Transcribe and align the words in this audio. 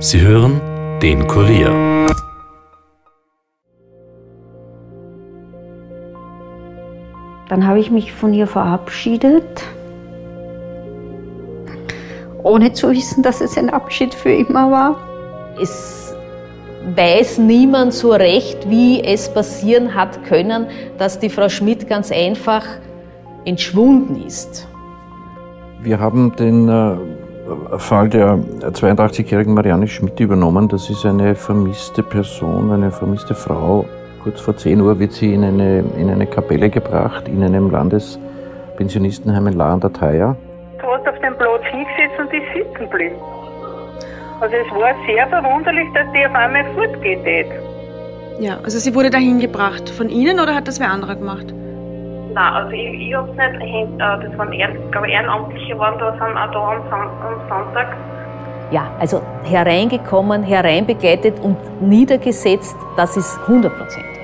Sie 0.00 0.20
hören 0.20 0.60
den 1.02 1.26
Kurier. 1.26 2.06
Dann 7.48 7.66
habe 7.66 7.80
ich 7.80 7.90
mich 7.90 8.12
von 8.12 8.32
ihr 8.32 8.46
verabschiedet, 8.46 9.64
ohne 12.44 12.72
zu 12.74 12.90
wissen, 12.90 13.24
dass 13.24 13.40
es 13.40 13.58
ein 13.58 13.70
Abschied 13.70 14.14
für 14.14 14.30
immer 14.30 14.70
war. 14.70 14.96
Es 15.60 16.14
weiß 16.94 17.38
niemand 17.38 17.92
so 17.92 18.12
recht, 18.12 18.70
wie 18.70 19.02
es 19.02 19.28
passieren 19.28 19.96
hat 19.96 20.22
können, 20.26 20.68
dass 20.98 21.18
die 21.18 21.28
Frau 21.28 21.48
Schmidt 21.48 21.88
ganz 21.88 22.12
einfach 22.12 22.64
entschwunden 23.44 24.24
ist. 24.24 24.68
Wir 25.82 25.98
haben 25.98 26.36
den 26.36 26.68
äh, 26.68 27.17
Fall 27.78 28.08
der 28.08 28.38
82-jährigen 28.60 29.54
Marianne 29.54 29.88
Schmidt 29.88 30.18
übernommen. 30.20 30.68
Das 30.68 30.90
ist 30.90 31.04
eine 31.06 31.34
vermisste 31.34 32.02
Person, 32.02 32.70
eine 32.70 32.90
vermisste 32.90 33.34
Frau. 33.34 33.86
Kurz 34.22 34.40
vor 34.40 34.56
10 34.56 34.80
Uhr 34.80 34.98
wird 34.98 35.12
sie 35.12 35.32
in 35.34 35.44
eine, 35.44 35.84
in 35.96 36.10
eine 36.10 36.26
Kapelle 36.26 36.68
gebracht, 36.70 37.28
in 37.28 37.42
einem 37.42 37.70
Landespensionistenheim 37.70 39.46
in 39.46 39.54
La 39.54 39.72
an 39.72 39.80
der 39.80 39.92
Thaya. 39.92 40.36
Du 40.80 40.86
hast 40.86 41.08
auf 41.08 41.18
den 41.20 41.36
Platz 41.36 41.62
hingesetzt 41.70 42.18
und 42.18 42.32
ist 42.32 42.42
sitzen 42.54 42.90
geblieben. 42.90 43.16
Also 44.40 44.54
es 44.54 44.70
war 44.72 44.94
sehr 45.06 45.26
verwunderlich, 45.28 45.88
dass 45.94 46.06
die 46.12 46.26
auf 46.26 46.34
einmal 46.34 46.64
fortgeht. 46.74 47.46
Ja, 48.40 48.58
also 48.62 48.78
sie 48.78 48.94
wurde 48.94 49.10
dahin 49.10 49.40
gebracht. 49.40 49.88
Von 49.88 50.08
Ihnen 50.08 50.38
oder 50.38 50.54
hat 50.54 50.68
das 50.68 50.78
wer 50.78 50.90
anderer 50.90 51.16
gemacht? 51.16 51.52
Nein, 52.38 52.54
also 52.54 52.70
ich, 52.70 53.08
ich 53.08 53.14
hab's 53.16 53.30
nicht, 53.58 53.74
äh, 53.74 53.98
das 53.98 54.38
waren 54.38 54.52
Ehren, 54.52 54.90
glaube 54.92 55.10
Ehrenamtliche 55.10 55.76
waren 55.76 55.98
da, 55.98 56.12
sind 56.12 56.36
auch 56.36 56.52
da 56.52 56.94
am, 56.94 57.10
am 57.20 57.40
Sonntag. 57.48 57.96
Ja, 58.70 58.86
also 59.00 59.20
hereingekommen, 59.42 60.44
hereinbegleitet 60.44 61.40
und 61.40 61.56
niedergesetzt, 61.82 62.76
das 62.96 63.16
ist 63.16 63.40
hundertprozentig. 63.48 64.17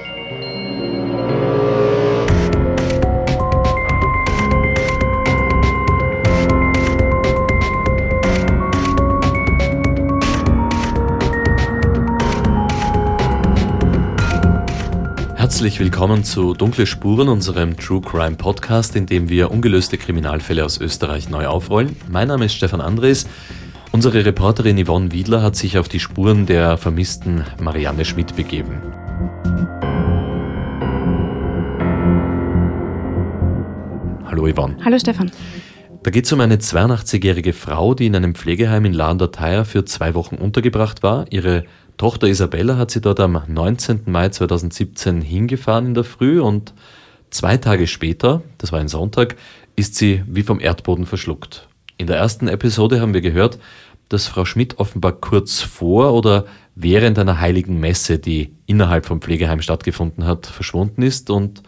Herzlich 15.55 15.79
willkommen 15.79 16.25
zu 16.25 16.53
Dunkle 16.53 16.85
Spuren, 16.85 17.29
unserem 17.29 17.77
True 17.77 18.01
Crime 18.01 18.35
Podcast, 18.35 18.97
in 18.97 19.07
dem 19.07 19.29
wir 19.29 19.53
ungelöste 19.53 19.97
Kriminalfälle 19.97 20.65
aus 20.65 20.81
Österreich 20.81 21.29
neu 21.29 21.47
aufrollen. 21.47 21.95
Mein 22.11 22.27
Name 22.27 22.47
ist 22.47 22.55
Stefan 22.55 22.81
Andres. 22.81 23.29
Unsere 23.93 24.25
Reporterin 24.25 24.85
Yvonne 24.85 25.13
Wiedler 25.13 25.43
hat 25.43 25.55
sich 25.55 25.79
auf 25.79 25.89
die 25.89 26.01
Spuren 26.01 26.47
der 26.47 26.77
vermissten 26.77 27.45
Marianne 27.61 28.05
Schmidt 28.05 28.35
begeben. 28.35 28.83
Hallo 34.25 34.53
Yvonne. 34.53 34.77
Hallo 34.85 34.99
Stefan. 34.99 35.31
Da 36.03 36.11
geht 36.11 36.27
es 36.27 36.33
um 36.33 36.41
eine 36.41 36.57
82-jährige 36.57 37.53
Frau, 37.53 37.95
die 37.95 38.07
in 38.07 38.17
einem 38.17 38.35
Pflegeheim 38.35 38.87
in 38.87 38.93
Lahn 38.93 39.21
für 39.65 39.85
zwei 39.85 40.15
Wochen 40.15 40.35
untergebracht 40.35 41.05
war. 41.05 41.27
Ihre 41.31 41.65
Tochter 41.97 42.27
Isabella 42.27 42.77
hat 42.77 42.91
sie 42.91 43.01
dort 43.01 43.21
am 43.21 43.41
19. 43.47 44.03
Mai 44.07 44.29
2017 44.29 45.21
hingefahren 45.21 45.87
in 45.87 45.95
der 45.95 46.05
Früh 46.05 46.41
und 46.41 46.75
zwei 47.31 47.57
Tage 47.57 47.87
später, 47.87 48.43
das 48.59 48.73
war 48.73 48.81
ein 48.81 48.89
Sonntag, 48.89 49.37
ist 49.77 49.95
sie 49.95 50.23
wie 50.27 50.43
vom 50.43 50.61
Erdboden 50.61 51.07
verschluckt. 51.07 51.69
In 51.97 52.09
der 52.09 52.17
ersten 52.17 52.49
Episode 52.49 53.01
haben 53.01 53.15
wir 53.15 53.21
gehört, 53.21 53.59
dass 54.09 54.27
Frau 54.27 54.45
Schmidt 54.45 54.79
offenbar 54.79 55.13
kurz 55.13 55.61
vor 55.61 56.13
oder 56.15 56.47
während 56.75 57.19
einer 57.19 57.41
heiligen 57.41 57.79
Messe, 57.79 58.19
die 58.19 58.53
innerhalb 58.67 59.07
vom 59.07 59.21
Pflegeheim 59.21 59.63
stattgefunden 59.63 60.25
hat, 60.25 60.47
verschwunden 60.47 61.03
ist 61.03 61.31
und 61.31 61.63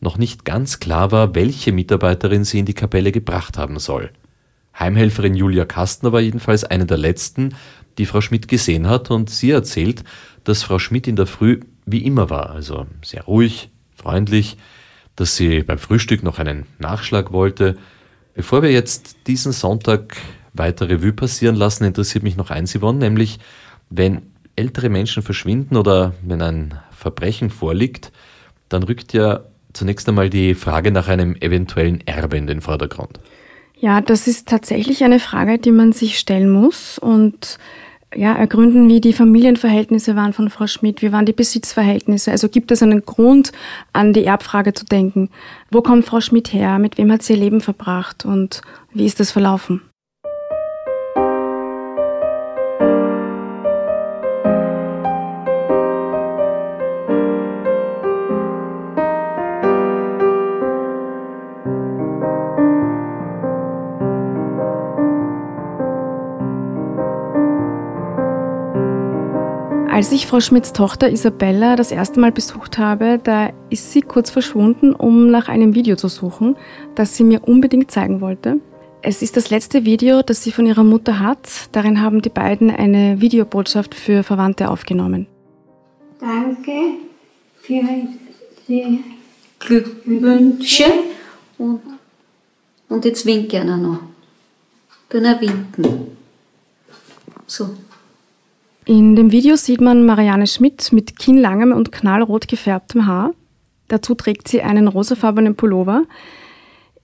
noch 0.00 0.16
nicht 0.16 0.44
ganz 0.44 0.80
klar 0.80 1.10
war, 1.10 1.34
welche 1.34 1.72
Mitarbeiterin 1.72 2.44
sie 2.44 2.60
in 2.60 2.66
die 2.66 2.74
Kapelle 2.74 3.12
gebracht 3.12 3.58
haben 3.58 3.78
soll. 3.78 4.10
Heimhelferin 4.78 5.34
Julia 5.34 5.64
Kastner 5.64 6.12
war 6.12 6.20
jedenfalls 6.20 6.64
eine 6.64 6.86
der 6.86 6.96
letzten, 6.96 7.54
die 7.98 8.06
Frau 8.06 8.20
Schmidt 8.20 8.48
gesehen 8.48 8.88
hat 8.88 9.10
und 9.10 9.30
sie 9.30 9.50
erzählt, 9.50 10.04
dass 10.44 10.62
Frau 10.62 10.78
Schmidt 10.78 11.06
in 11.06 11.16
der 11.16 11.26
Früh 11.26 11.60
wie 11.86 12.04
immer 12.04 12.30
war, 12.30 12.50
also 12.50 12.86
sehr 13.02 13.24
ruhig, 13.24 13.70
freundlich, 13.94 14.56
dass 15.16 15.36
sie 15.36 15.62
beim 15.62 15.78
Frühstück 15.78 16.22
noch 16.22 16.38
einen 16.38 16.66
Nachschlag 16.78 17.32
wollte. 17.32 17.76
Bevor 18.34 18.62
wir 18.62 18.70
jetzt 18.70 19.16
diesen 19.26 19.52
Sonntag 19.52 20.16
weiter 20.54 20.88
Revue 20.88 21.12
passieren 21.12 21.56
lassen, 21.56 21.84
interessiert 21.84 22.24
mich 22.24 22.36
noch 22.36 22.50
eins, 22.50 22.74
Yvonne, 22.74 22.98
nämlich 22.98 23.38
wenn 23.90 24.22
ältere 24.56 24.88
Menschen 24.88 25.22
verschwinden 25.22 25.76
oder 25.76 26.14
wenn 26.22 26.42
ein 26.42 26.78
Verbrechen 26.90 27.50
vorliegt, 27.50 28.12
dann 28.68 28.82
rückt 28.82 29.12
ja 29.12 29.40
zunächst 29.72 30.08
einmal 30.08 30.30
die 30.30 30.54
Frage 30.54 30.92
nach 30.92 31.08
einem 31.08 31.34
eventuellen 31.36 32.06
Erbe 32.06 32.36
in 32.36 32.46
den 32.46 32.60
Vordergrund. 32.60 33.18
Ja, 33.82 34.00
das 34.00 34.28
ist 34.28 34.48
tatsächlich 34.48 35.02
eine 35.02 35.18
Frage, 35.18 35.58
die 35.58 35.72
man 35.72 35.90
sich 35.90 36.16
stellen 36.16 36.48
muss 36.48 37.00
und 37.00 37.58
ja, 38.14 38.32
ergründen, 38.32 38.88
wie 38.88 39.00
die 39.00 39.12
Familienverhältnisse 39.12 40.14
waren 40.14 40.32
von 40.32 40.50
Frau 40.50 40.68
Schmidt, 40.68 41.02
wie 41.02 41.10
waren 41.10 41.26
die 41.26 41.32
Besitzverhältnisse. 41.32 42.30
Also 42.30 42.48
gibt 42.48 42.70
es 42.70 42.80
einen 42.84 43.04
Grund, 43.04 43.50
an 43.92 44.12
die 44.12 44.24
Erbfrage 44.24 44.72
zu 44.72 44.84
denken. 44.84 45.30
Wo 45.72 45.82
kommt 45.82 46.04
Frau 46.04 46.20
Schmidt 46.20 46.52
her? 46.52 46.78
Mit 46.78 46.96
wem 46.96 47.10
hat 47.10 47.24
sie 47.24 47.32
ihr 47.32 47.40
Leben 47.40 47.60
verbracht? 47.60 48.24
Und 48.24 48.62
wie 48.92 49.04
ist 49.04 49.18
das 49.18 49.32
verlaufen? 49.32 49.82
Als 70.02 70.10
ich 70.10 70.26
Frau 70.26 70.40
Schmidts 70.40 70.72
Tochter 70.72 71.10
Isabella 71.10 71.76
das 71.76 71.92
erste 71.92 72.18
Mal 72.18 72.32
besucht 72.32 72.76
habe, 72.76 73.20
da 73.22 73.52
ist 73.70 73.92
sie 73.92 74.00
kurz 74.00 74.30
verschwunden, 74.30 74.94
um 74.94 75.30
nach 75.30 75.48
einem 75.48 75.76
Video 75.76 75.94
zu 75.94 76.08
suchen, 76.08 76.56
das 76.96 77.16
sie 77.16 77.22
mir 77.22 77.46
unbedingt 77.46 77.92
zeigen 77.92 78.20
wollte. 78.20 78.58
Es 79.00 79.22
ist 79.22 79.36
das 79.36 79.50
letzte 79.50 79.84
Video, 79.84 80.22
das 80.22 80.42
sie 80.42 80.50
von 80.50 80.66
ihrer 80.66 80.82
Mutter 80.82 81.20
hat. 81.20 81.48
Darin 81.70 82.00
haben 82.00 82.20
die 82.20 82.30
beiden 82.30 82.68
eine 82.68 83.20
Videobotschaft 83.20 83.94
für 83.94 84.24
Verwandte 84.24 84.70
aufgenommen. 84.70 85.28
Danke 86.18 86.72
für 87.60 87.82
die 88.66 89.04
Glückwünsche 89.60 90.92
und, 91.58 91.80
und 92.88 93.04
jetzt 93.04 93.24
winke 93.24 93.60
einer 93.60 93.76
noch. 93.76 94.00
Dann 95.10 95.40
winken. 95.40 96.16
So. 97.46 97.70
In 98.84 99.14
dem 99.14 99.30
Video 99.30 99.54
sieht 99.54 99.80
man 99.80 100.04
Marianne 100.04 100.48
Schmidt 100.48 100.92
mit 100.92 101.16
kinnlangem 101.16 101.70
und 101.72 101.92
knallrot 101.92 102.48
gefärbtem 102.48 103.06
Haar. 103.06 103.32
Dazu 103.86 104.16
trägt 104.16 104.48
sie 104.48 104.62
einen 104.62 104.88
rosafarbenen 104.88 105.54
Pullover. 105.54 106.02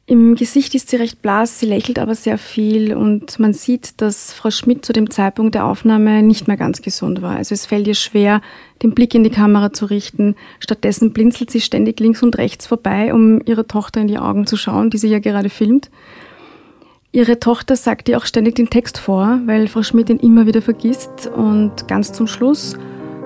Im 0.07 0.35
Gesicht 0.35 0.75
ist 0.75 0.89
sie 0.89 0.97
recht 0.97 1.23
blass, 1.23 1.61
sie 1.61 1.67
lächelt 1.67 2.01
aber 2.01 2.17
sehr 2.17 2.37
viel 2.37 2.97
und 2.97 3.39
man 3.39 3.53
sieht, 3.53 4.01
dass 4.01 4.33
Frau 4.33 4.51
Schmidt 4.51 4.85
zu 4.85 4.93
dem 4.93 5.11
Zeitpunkt 5.11 5.55
der 5.55 5.67
Aufnahme 5.67 6.23
nicht 6.25 6.49
mehr 6.49 6.57
ganz 6.57 6.83
gesund 6.83 7.23
war. 7.23 7.37
Also 7.37 7.55
es 7.55 7.67
fällt 7.67 7.87
ihr 7.87 7.95
schwer, 7.95 8.41
den 8.83 8.93
Blick 8.93 9.15
in 9.15 9.23
die 9.23 9.31
Kamera 9.31 9.73
zu 9.73 9.85
richten. 9.85 10.35
Stattdessen 10.59 11.13
blinzelt 11.13 11.51
sie 11.51 11.61
ständig 11.61 12.01
links 12.01 12.25
und 12.25 12.39
rechts 12.39 12.67
vorbei, 12.67 13.15
um 13.15 13.41
ihre 13.45 13.69
Tochter 13.69 14.01
in 14.01 14.09
die 14.09 14.19
Augen 14.19 14.47
zu 14.49 14.57
schauen, 14.57 14.91
die 14.91 14.99
sie 14.99 15.09
ja 15.09 15.21
gerade 15.21 15.51
filmt. 15.51 15.91
Ihre 17.11 17.41
Tochter 17.41 17.75
sagt 17.75 18.11
ihr 18.11 18.19
auch 18.19 18.27
ständig 18.27 18.57
den 18.57 18.69
Text 18.69 18.99
vor, 18.99 19.41
weil 19.47 19.67
Frau 19.69 19.83
Schmidt 19.83 20.11
ihn 20.11 20.19
immer 20.19 20.45
wieder 20.45 20.61
vergisst 20.61 21.27
und 21.35 21.89
ganz 21.89 22.13
zum 22.13 22.27
Schluss 22.27 22.77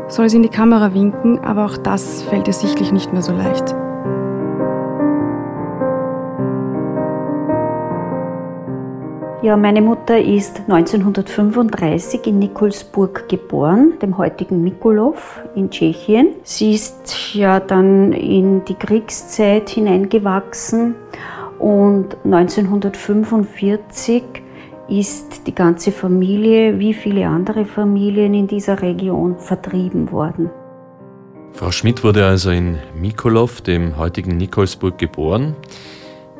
soll 0.06 0.30
sie 0.30 0.36
in 0.36 0.44
die 0.44 0.48
Kamera 0.48 0.94
winken, 0.94 1.40
aber 1.40 1.64
auch 1.64 1.76
das 1.76 2.22
fällt 2.22 2.46
ihr 2.46 2.54
sichtlich 2.54 2.92
nicht 2.92 3.12
mehr 3.12 3.22
so 3.22 3.32
leicht. 3.32 3.74
Ja, 9.42 9.56
meine 9.56 9.82
Mutter 9.82 10.16
ist 10.16 10.60
1935 10.68 12.24
in 12.28 12.38
Nikolsburg 12.38 13.28
geboren, 13.28 13.94
dem 14.00 14.16
heutigen 14.16 14.62
Mikolov 14.62 15.42
in 15.56 15.68
Tschechien. 15.68 16.36
Sie 16.44 16.72
ist 16.74 17.34
ja 17.34 17.58
dann 17.58 18.12
in 18.12 18.64
die 18.64 18.76
Kriegszeit 18.76 19.68
hineingewachsen 19.70 20.94
und 21.62 22.16
1945 22.24 24.22
ist 24.88 25.46
die 25.46 25.54
ganze 25.54 25.92
Familie, 25.92 26.80
wie 26.80 26.92
viele 26.92 27.28
andere 27.28 27.64
Familien 27.64 28.34
in 28.34 28.48
dieser 28.48 28.82
Region, 28.82 29.38
vertrieben 29.38 30.10
worden. 30.10 30.50
Frau 31.52 31.70
Schmidt 31.70 32.02
wurde 32.02 32.26
also 32.26 32.50
in 32.50 32.78
Mikolov, 33.00 33.60
dem 33.60 33.96
heutigen 33.96 34.36
Nikolsburg, 34.36 34.98
geboren. 34.98 35.54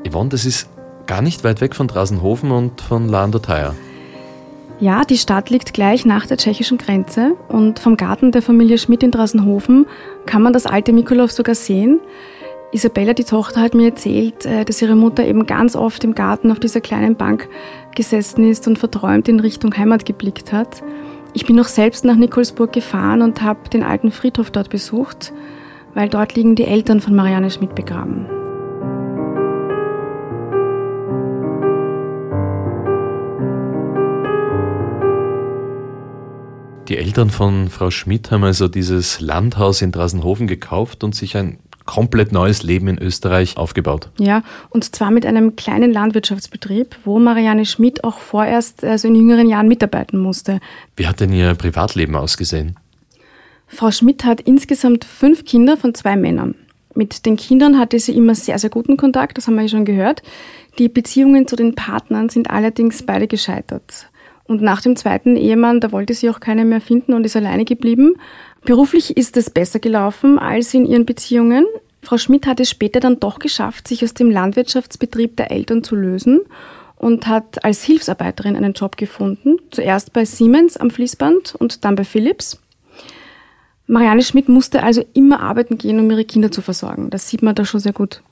Yvonne, 0.06 0.30
das 0.30 0.44
ist 0.44 0.69
gar 1.06 1.22
nicht 1.22 1.44
weit 1.44 1.60
weg 1.60 1.76
von 1.76 1.86
Drasenhofen 1.86 2.50
und 2.50 2.80
von 2.80 3.08
La 3.08 3.30
Ja, 4.80 5.04
die 5.04 5.18
Stadt 5.18 5.50
liegt 5.50 5.72
gleich 5.72 6.04
nach 6.04 6.26
der 6.26 6.36
tschechischen 6.36 6.78
Grenze 6.78 7.36
und 7.48 7.78
vom 7.78 7.96
Garten 7.96 8.32
der 8.32 8.42
Familie 8.42 8.78
Schmidt 8.78 9.04
in 9.04 9.12
Drassenhofen 9.12 9.86
kann 10.26 10.42
man 10.42 10.52
das 10.52 10.66
alte 10.66 10.92
Mikolov 10.92 11.30
sogar 11.30 11.54
sehen. 11.54 12.00
Isabella, 12.74 13.12
die 13.12 13.24
Tochter, 13.24 13.60
hat 13.60 13.74
mir 13.74 13.90
erzählt, 13.90 14.46
äh, 14.46 14.64
dass 14.64 14.80
ihre 14.80 14.96
Mutter 14.96 15.26
eben 15.26 15.44
ganz 15.44 15.76
oft 15.76 16.02
im 16.04 16.14
Garten 16.14 16.50
auf 16.50 16.58
dieser 16.58 16.80
kleinen 16.80 17.16
Bank 17.16 17.46
gesessen 17.94 18.48
ist 18.48 18.66
und 18.66 18.78
verträumt 18.78 19.28
in 19.28 19.40
Richtung 19.40 19.76
Heimat 19.76 20.06
geblickt 20.06 20.52
hat. 20.52 20.82
Ich 21.34 21.44
bin 21.44 21.54
noch 21.54 21.69
selbst 21.69 22.06
nach 22.06 22.16
Nikolsburg 22.16 22.72
gefahren 22.72 23.20
und 23.20 23.42
habe 23.42 23.69
den 23.69 23.82
alten 23.82 24.10
Friedhof 24.10 24.50
dort 24.50 24.70
besucht, 24.70 25.34
weil 25.92 26.08
dort 26.08 26.34
liegen 26.34 26.54
die 26.54 26.64
Eltern 26.64 27.02
von 27.02 27.14
Marianne 27.14 27.50
Schmidt 27.50 27.74
begraben. 27.74 28.26
Die 36.88 36.96
Eltern 36.96 37.28
von 37.28 37.68
Frau 37.68 37.90
Schmidt 37.90 38.30
haben 38.30 38.44
also 38.44 38.66
dieses 38.66 39.20
Landhaus 39.20 39.82
in 39.82 39.92
Drasenhofen 39.92 40.46
gekauft 40.46 41.04
und 41.04 41.14
sich 41.14 41.36
ein 41.36 41.58
komplett 41.84 42.32
neues 42.32 42.62
Leben 42.62 42.88
in 42.88 42.99
Österreich 42.99 43.56
aufgebaut. 43.56 44.11
Ja, 44.19 44.43
und 44.70 44.94
zwar 44.94 45.11
mit 45.11 45.26
einem 45.26 45.56
kleinen 45.56 45.93
Landwirtschaftsbetrieb, 45.93 46.96
wo 47.05 47.19
Marianne 47.19 47.67
Schmidt 47.67 48.05
auch 48.05 48.19
vorerst 48.19 48.84
also 48.84 49.08
in 49.08 49.14
jüngeren 49.14 49.49
Jahren 49.49 49.69
mitarbeiten 49.69 50.19
musste. 50.19 50.61
Wie 50.96 51.06
hat 51.06 51.20
denn 51.20 51.32
ihr 51.32 51.55
Privatleben 51.55 52.17
ausgesehen? 52.17 52.76
Frau 53.67 53.90
Schmidt 53.90 54.25
hat 54.25 54.40
insgesamt 54.40 55.05
fünf 55.05 55.44
Kinder 55.44 55.76
von 55.76 55.94
zwei 55.94 56.17
Männern. 56.17 56.55
Mit 56.94 57.25
den 57.25 57.37
Kindern 57.37 57.79
hatte 57.79 57.99
sie 57.99 58.14
immer 58.14 58.35
sehr, 58.35 58.58
sehr 58.58 58.69
guten 58.69 58.99
Kontakt, 58.99 59.38
das 59.38 59.46
haben 59.46 59.55
wir 59.55 59.62
ja 59.62 59.69
schon 59.69 59.87
gehört. 59.87 60.23
Die 60.78 60.88
Beziehungen 60.88 61.46
zu 61.46 61.56
den 61.56 61.75
Partnern 61.75 62.28
sind 62.28 62.50
allerdings 62.50 63.02
beide 63.02 63.26
gescheitert. 63.26 64.11
Und 64.44 64.60
nach 64.62 64.80
dem 64.82 64.96
zweiten 64.96 65.36
Ehemann, 65.36 65.80
da 65.80 65.92
wollte 65.92 66.14
sie 66.14 66.28
auch 66.28 66.40
keine 66.40 66.64
mehr 66.64 66.80
finden 66.80 67.14
und 67.14 67.24
ist 67.24 67.36
alleine 67.36 67.64
geblieben. 67.64 68.14
Beruflich 68.64 69.16
ist 69.16 69.36
es 69.36 69.50
besser 69.50 69.78
gelaufen 69.78 70.38
als 70.38 70.74
in 70.74 70.84
ihren 70.84 71.06
Beziehungen. 71.06 71.66
Frau 72.02 72.18
Schmidt 72.18 72.46
hat 72.46 72.60
es 72.60 72.68
später 72.68 73.00
dann 73.00 73.20
doch 73.20 73.38
geschafft, 73.38 73.86
sich 73.86 74.02
aus 74.02 74.14
dem 74.14 74.30
Landwirtschaftsbetrieb 74.30 75.36
der 75.36 75.50
Eltern 75.50 75.84
zu 75.84 75.94
lösen 75.94 76.40
und 76.96 77.26
hat 77.26 77.64
als 77.64 77.82
Hilfsarbeiterin 77.84 78.56
einen 78.56 78.72
Job 78.72 78.96
gefunden. 78.96 79.56
Zuerst 79.70 80.12
bei 80.12 80.24
Siemens 80.24 80.76
am 80.76 80.90
Fließband 80.90 81.54
und 81.56 81.84
dann 81.84 81.94
bei 81.94 82.04
Philips. 82.04 82.60
Marianne 83.86 84.22
Schmidt 84.22 84.48
musste 84.48 84.82
also 84.82 85.04
immer 85.12 85.40
arbeiten 85.40 85.78
gehen, 85.78 85.98
um 85.98 86.10
ihre 86.10 86.24
Kinder 86.24 86.50
zu 86.50 86.62
versorgen. 86.62 87.10
Das 87.10 87.28
sieht 87.28 87.42
man 87.42 87.54
da 87.54 87.64
schon 87.64 87.80
sehr 87.80 87.92
gut. 87.92 88.22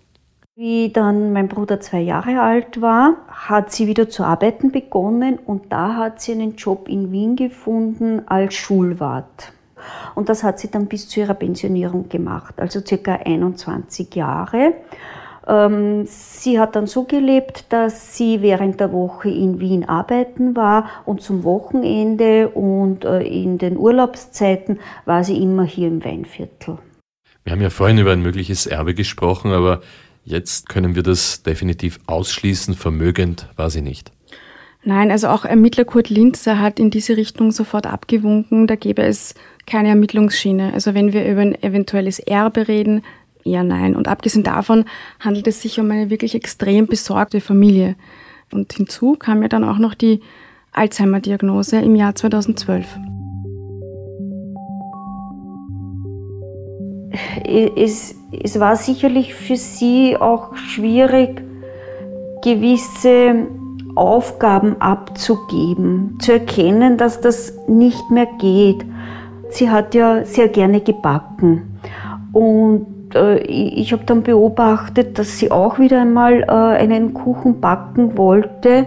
Wie 0.63 0.93
dann 0.93 1.33
mein 1.33 1.49
Bruder 1.49 1.81
zwei 1.81 2.01
Jahre 2.01 2.43
alt 2.43 2.83
war, 2.83 3.15
hat 3.29 3.73
sie 3.73 3.87
wieder 3.87 4.11
zu 4.11 4.25
arbeiten 4.25 4.71
begonnen 4.71 5.39
und 5.39 5.73
da 5.73 5.97
hat 5.97 6.21
sie 6.21 6.33
einen 6.33 6.57
Job 6.57 6.87
in 6.87 7.11
Wien 7.13 7.35
gefunden 7.35 8.25
als 8.27 8.57
Schulwart. 8.57 9.55
Und 10.15 10.29
das 10.29 10.43
hat 10.43 10.59
sie 10.59 10.71
dann 10.71 10.85
bis 10.85 11.09
zu 11.09 11.21
ihrer 11.21 11.33
Pensionierung 11.33 12.11
gemacht, 12.11 12.61
also 12.61 12.81
circa 12.87 13.15
21 13.25 14.15
Jahre. 14.15 14.75
Ähm, 15.47 16.05
sie 16.05 16.61
hat 16.61 16.77
dann 16.77 16.87
so 16.87 17.05
gelebt, 17.05 17.65
dass 17.73 18.15
sie 18.19 18.43
während 18.43 18.81
der 18.81 18.93
Woche 18.93 19.31
in 19.31 19.61
Wien 19.61 19.89
arbeiten 19.89 20.57
war 20.57 20.91
und 21.07 21.23
zum 21.23 21.43
Wochenende 21.43 22.51
und 22.51 23.07
äh, 23.07 23.23
in 23.23 23.57
den 23.57 23.79
Urlaubszeiten 23.79 24.79
war 25.07 25.25
sie 25.25 25.43
immer 25.43 25.65
hier 25.65 25.89
im 25.89 26.05
Weinviertel. 26.05 26.77
Wir 27.45 27.55
haben 27.55 27.63
ja 27.63 27.71
vorhin 27.71 27.97
über 27.97 28.13
ein 28.13 28.21
mögliches 28.21 28.67
Erbe 28.67 28.93
gesprochen, 28.93 29.53
aber 29.53 29.81
jetzt 30.31 30.69
können 30.69 30.95
wir 30.95 31.03
das 31.03 31.43
definitiv 31.43 31.99
ausschließen. 32.07 32.75
Vermögend 32.75 33.49
war 33.57 33.71
sie 33.71 33.83
nicht. 33.83 34.13
Nein, 34.83 35.11
also 35.11 35.29
auch 35.29 35.45
Ermittler 35.45 35.85
Kurt 35.85 36.09
Linzer 36.09 36.59
hat 36.59 36.79
in 36.79 36.91
diese 36.91 37.17
Richtung 37.17 37.53
sofort 37.53 37.87
abgewunken. 37.87 38.67
Da 38.67 38.77
gäbe 38.77 39.03
es 39.03 39.35
keine 39.67 39.91
Ermittlungsschiene. 39.91 40.73
Also 40.73 40.95
wenn 40.95 41.13
wir 41.13 41.31
über 41.31 41.43
ein 41.43 41.63
eventuelles 41.63 42.19
Erbe 42.19 42.67
reden, 42.67 43.03
eher 43.45 43.63
nein. 43.63 43.95
Und 43.95 44.09
abgesehen 44.09 44.45
davon 44.45 44.87
handelt 45.19 45.47
es 45.47 45.61
sich 45.61 45.79
um 45.79 45.91
eine 45.91 46.09
wirklich 46.09 46.35
extrem 46.35 46.87
besorgte 46.87 47.41
Familie. 47.41 47.97
Und 48.51 48.73
hinzu 48.73 49.17
kam 49.17 49.43
ja 49.43 49.49
dann 49.49 49.65
auch 49.65 49.79
noch 49.79 49.95
die 49.95 50.21
Alzheimer-Diagnose 50.73 51.81
im 51.81 51.95
Jahr 51.95 52.15
2012. 52.15 52.87
Es, 57.45 58.15
es 58.43 58.61
war 58.61 58.77
sicherlich 58.77 59.35
für 59.35 59.57
sie 59.57 60.17
auch 60.17 60.55
schwierig, 60.57 61.43
gewisse 62.43 63.47
Aufgaben 63.95 64.81
abzugeben, 64.81 66.19
zu 66.21 66.33
erkennen, 66.33 66.97
dass 66.97 67.21
das 67.21 67.55
nicht 67.67 68.11
mehr 68.11 68.29
geht. 68.39 68.85
Sie 69.51 69.69
hat 69.69 69.95
ja 69.95 70.25
sehr 70.25 70.49
gerne 70.49 70.81
gebacken 70.81 71.81
und 72.33 73.15
äh, 73.15 73.39
ich 73.39 73.93
habe 73.93 74.05
dann 74.05 74.23
beobachtet, 74.23 75.19
dass 75.19 75.39
sie 75.39 75.51
auch 75.51 75.81
wieder 75.81 76.01
einmal 76.01 76.43
äh, 76.43 76.47
einen 76.47 77.15
Kuchen 77.15 77.61
backen 77.61 78.17
wollte 78.17 78.87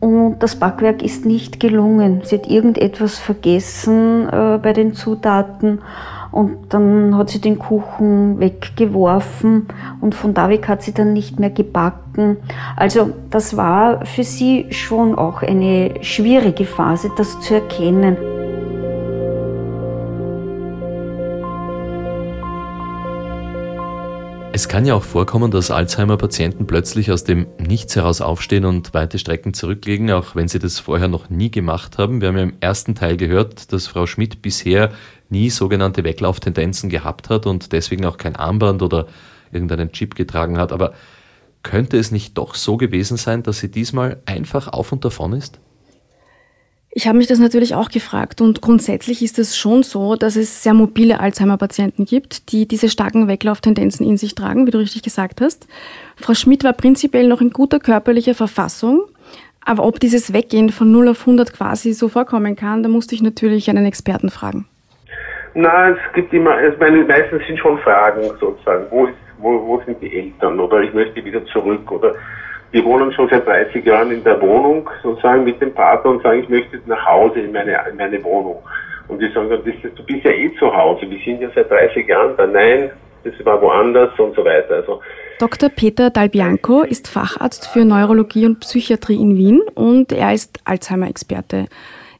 und 0.00 0.38
das 0.40 0.56
Backwerk 0.56 1.02
ist 1.02 1.24
nicht 1.24 1.60
gelungen. 1.60 2.22
Sie 2.24 2.36
hat 2.36 2.50
irgendetwas 2.50 3.18
vergessen 3.18 4.28
äh, 4.28 4.58
bei 4.62 4.72
den 4.72 4.94
Zutaten 4.94 5.80
und 6.32 6.72
dann 6.72 7.16
hat 7.16 7.30
sie 7.30 7.40
den 7.40 7.58
Kuchen 7.58 8.38
weggeworfen 8.38 9.66
und 10.00 10.14
von 10.14 10.34
da 10.34 10.48
weg 10.48 10.68
hat 10.68 10.82
sie 10.82 10.94
dann 10.94 11.12
nicht 11.12 11.40
mehr 11.40 11.50
gebacken. 11.50 12.36
Also 12.76 13.12
das 13.30 13.56
war 13.56 14.06
für 14.06 14.24
sie 14.24 14.66
schon 14.70 15.14
auch 15.16 15.42
eine 15.42 16.02
schwierige 16.02 16.64
Phase, 16.64 17.10
das 17.16 17.40
zu 17.40 17.54
erkennen. 17.54 18.16
Es 24.52 24.68
kann 24.68 24.84
ja 24.84 24.94
auch 24.94 25.04
vorkommen, 25.04 25.52
dass 25.52 25.70
Alzheimer-Patienten 25.70 26.66
plötzlich 26.66 27.12
aus 27.12 27.22
dem 27.22 27.46
Nichts 27.58 27.94
heraus 27.94 28.20
aufstehen 28.20 28.64
und 28.64 28.92
weite 28.92 29.18
Strecken 29.18 29.54
zurücklegen, 29.54 30.10
auch 30.10 30.34
wenn 30.34 30.48
sie 30.48 30.58
das 30.58 30.80
vorher 30.80 31.06
noch 31.06 31.30
nie 31.30 31.52
gemacht 31.52 31.98
haben. 31.98 32.20
Wir 32.20 32.28
haben 32.28 32.36
ja 32.36 32.42
im 32.42 32.52
ersten 32.60 32.96
Teil 32.96 33.16
gehört, 33.16 33.72
dass 33.72 33.86
Frau 33.86 34.06
Schmidt 34.06 34.42
bisher 34.42 34.90
nie 35.30 35.50
sogenannte 35.50 36.04
Weglauftendenzen 36.04 36.90
gehabt 36.90 37.30
hat 37.30 37.46
und 37.46 37.72
deswegen 37.72 38.04
auch 38.04 38.18
kein 38.18 38.36
Armband 38.36 38.82
oder 38.82 39.06
irgendeinen 39.52 39.92
Chip 39.92 40.14
getragen 40.14 40.58
hat. 40.58 40.72
Aber 40.72 40.92
könnte 41.62 41.98
es 41.98 42.10
nicht 42.10 42.38
doch 42.38 42.54
so 42.54 42.76
gewesen 42.76 43.16
sein, 43.16 43.42
dass 43.42 43.58
sie 43.58 43.70
diesmal 43.70 44.20
einfach 44.26 44.68
auf 44.68 44.92
und 44.92 45.04
davon 45.04 45.32
ist? 45.32 45.58
Ich 46.92 47.06
habe 47.06 47.18
mich 47.18 47.28
das 47.28 47.38
natürlich 47.38 47.76
auch 47.76 47.88
gefragt 47.88 48.40
und 48.40 48.60
grundsätzlich 48.60 49.22
ist 49.22 49.38
es 49.38 49.56
schon 49.56 49.84
so, 49.84 50.16
dass 50.16 50.34
es 50.34 50.64
sehr 50.64 50.74
mobile 50.74 51.20
Alzheimer-Patienten 51.20 52.04
gibt, 52.04 52.50
die 52.50 52.66
diese 52.66 52.88
starken 52.88 53.28
Weglauftendenzen 53.28 54.04
in 54.04 54.16
sich 54.16 54.34
tragen, 54.34 54.66
wie 54.66 54.72
du 54.72 54.78
richtig 54.78 55.02
gesagt 55.02 55.40
hast. 55.40 55.68
Frau 56.16 56.34
Schmidt 56.34 56.64
war 56.64 56.72
prinzipiell 56.72 57.28
noch 57.28 57.40
in 57.40 57.50
guter 57.50 57.78
körperlicher 57.78 58.34
Verfassung, 58.34 59.02
aber 59.60 59.84
ob 59.84 60.00
dieses 60.00 60.32
Weggehen 60.32 60.70
von 60.70 60.90
0 60.90 61.10
auf 61.10 61.20
100 61.20 61.52
quasi 61.52 61.92
so 61.92 62.08
vorkommen 62.08 62.56
kann, 62.56 62.82
da 62.82 62.88
musste 62.88 63.14
ich 63.14 63.22
natürlich 63.22 63.70
einen 63.70 63.86
Experten 63.86 64.30
fragen. 64.30 64.66
Na, 65.54 65.90
es 65.90 66.12
gibt 66.14 66.32
immer, 66.32 66.52
also 66.52 66.76
meine, 66.78 67.04
meistens 67.04 67.44
sind 67.46 67.58
schon 67.58 67.78
Fragen 67.78 68.22
sozusagen, 68.38 68.86
wo, 68.90 69.06
ist, 69.06 69.14
wo, 69.38 69.66
wo 69.66 69.82
sind 69.84 70.00
die 70.00 70.16
Eltern 70.16 70.60
oder 70.60 70.80
ich 70.80 70.92
möchte 70.94 71.24
wieder 71.24 71.44
zurück 71.46 71.90
oder 71.90 72.14
wir 72.72 72.84
wohnen 72.84 73.12
schon 73.12 73.28
seit 73.28 73.46
30 73.46 73.84
Jahren 73.84 74.12
in 74.12 74.22
der 74.22 74.40
Wohnung 74.40 74.88
sozusagen 75.02 75.44
mit 75.44 75.60
dem 75.60 75.74
Partner 75.74 76.12
und 76.12 76.22
sagen, 76.22 76.40
ich 76.40 76.48
möchte 76.48 76.80
nach 76.86 77.04
Hause 77.04 77.40
in 77.40 77.52
meine, 77.52 77.76
in 77.90 77.96
meine 77.96 78.22
Wohnung. 78.22 78.62
Und 79.08 79.20
die 79.20 79.28
sagen 79.32 79.50
dann, 79.50 79.64
du 79.64 80.04
bist 80.04 80.24
ja 80.24 80.30
eh 80.30 80.54
zu 80.56 80.72
Hause, 80.72 81.10
wir 81.10 81.18
sind 81.24 81.40
ja 81.40 81.48
seit 81.52 81.68
30 81.68 82.06
Jahren 82.06 82.36
da. 82.36 82.46
Nein, 82.46 82.90
das 83.24 83.34
war 83.44 83.60
woanders 83.60 84.16
und 84.18 84.36
so 84.36 84.44
weiter. 84.44 84.76
Also, 84.76 85.00
Dr. 85.40 85.68
Peter 85.68 86.10
Dalbianco 86.10 86.82
ist 86.82 87.08
Facharzt 87.08 87.66
für 87.68 87.84
Neurologie 87.84 88.46
und 88.46 88.60
Psychiatrie 88.60 89.20
in 89.20 89.36
Wien 89.36 89.62
und 89.74 90.12
er 90.12 90.32
ist 90.32 90.60
Alzheimer-Experte. 90.64 91.66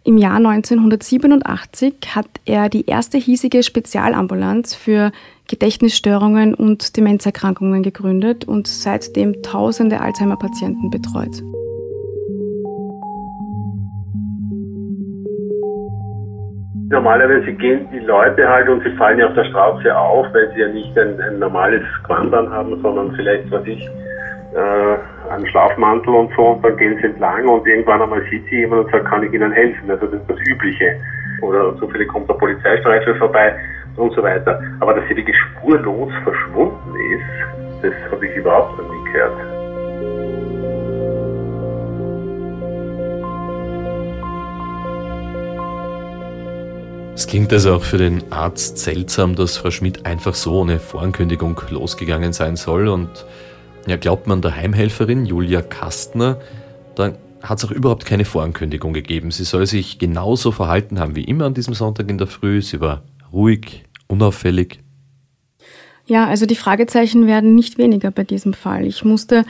Im 0.02 0.16
Jahr 0.16 0.36
1987 0.36 1.94
hat 2.14 2.26
er 2.46 2.70
die 2.70 2.86
erste 2.86 3.18
hiesige 3.18 3.62
Spezialambulanz 3.62 4.74
für 4.74 5.12
Gedächtnisstörungen 5.46 6.54
und 6.54 6.96
Demenzerkrankungen 6.96 7.82
gegründet 7.82 8.46
und 8.46 8.66
seitdem 8.66 9.42
tausende 9.42 10.00
Alzheimer-Patienten 10.00 10.90
betreut. 10.90 11.42
Normalerweise 16.88 17.52
gehen 17.52 17.86
die 17.92 17.98
Leute 17.98 18.48
halt 18.48 18.70
und 18.70 18.82
sie 18.82 18.96
fallen 18.96 19.18
ja 19.18 19.28
auf 19.28 19.34
der 19.34 19.44
Straße 19.44 19.96
auf, 19.96 20.26
weil 20.32 20.50
sie 20.54 20.60
ja 20.60 20.68
nicht 20.68 20.98
ein, 20.98 21.20
ein 21.20 21.38
normales 21.38 21.82
Gewand 22.02 22.32
haben, 22.32 22.80
sondern 22.80 23.14
vielleicht, 23.16 23.50
was 23.50 23.66
ich, 23.66 23.86
äh, 24.54 25.30
einen 25.32 25.46
Schlafmantel 25.46 26.14
und 26.14 26.30
so 26.36 26.48
und 26.48 26.64
dann 26.64 26.76
gehen 26.76 26.96
sie 27.00 27.06
entlang 27.06 27.46
und 27.48 27.66
irgendwann 27.66 28.02
einmal 28.02 28.22
sieht 28.30 28.44
sie 28.46 28.60
jemand 28.60 28.84
und 28.84 28.90
sagt, 28.90 29.06
kann 29.06 29.22
ich 29.22 29.32
Ihnen 29.32 29.52
helfen? 29.52 29.90
Also 29.90 30.06
das 30.06 30.20
ist 30.20 30.30
das 30.30 30.38
Übliche. 30.40 30.96
Oder 31.42 31.76
zufällig 31.78 32.08
kommt 32.08 32.28
der 32.28 32.34
Polizeistreife 32.34 33.14
vorbei 33.14 33.54
und 33.96 34.12
so 34.14 34.22
weiter. 34.22 34.60
Aber 34.80 34.94
dass 34.94 35.04
sie 35.08 35.16
wirklich 35.16 35.36
spurlos 35.36 36.12
verschwunden 36.24 36.94
ist, 37.14 37.82
das 37.82 37.94
habe 38.10 38.26
ich 38.26 38.36
überhaupt 38.36 38.76
noch 38.78 38.90
nie 38.90 39.12
gehört. 39.12 39.60
Es 47.14 47.26
klingt 47.26 47.52
also 47.52 47.74
auch 47.74 47.82
für 47.82 47.98
den 47.98 48.24
Arzt 48.30 48.78
seltsam, 48.78 49.36
dass 49.36 49.58
Frau 49.58 49.70
Schmidt 49.70 50.06
einfach 50.06 50.34
so 50.34 50.60
ohne 50.60 50.78
Vorankündigung 50.78 51.60
losgegangen 51.70 52.32
sein 52.32 52.56
soll. 52.56 52.88
Und 52.88 53.26
ja, 53.86 53.96
glaubt 53.96 54.26
man 54.26 54.42
der 54.42 54.54
Heimhelferin 54.54 55.26
Julia 55.26 55.62
Kastner, 55.62 56.38
dann 56.94 57.16
hat 57.42 57.58
es 57.58 57.64
auch 57.64 57.70
überhaupt 57.70 58.04
keine 58.04 58.24
Vorankündigung 58.24 58.92
gegeben. 58.92 59.30
Sie 59.30 59.44
soll 59.44 59.66
sich 59.66 59.98
genauso 59.98 60.52
verhalten 60.52 61.00
haben 61.00 61.16
wie 61.16 61.24
immer 61.24 61.46
an 61.46 61.54
diesem 61.54 61.74
Sonntag 61.74 62.10
in 62.10 62.18
der 62.18 62.26
Früh. 62.26 62.60
Sie 62.60 62.80
war 62.80 63.02
ruhig, 63.32 63.84
unauffällig. 64.08 64.80
Ja, 66.06 66.26
also 66.26 66.44
die 66.44 66.56
Fragezeichen 66.56 67.26
werden 67.26 67.54
nicht 67.54 67.78
weniger 67.78 68.10
bei 68.10 68.24
diesem 68.24 68.52
Fall. 68.52 68.84
Ich 68.84 69.04
musste 69.04 69.44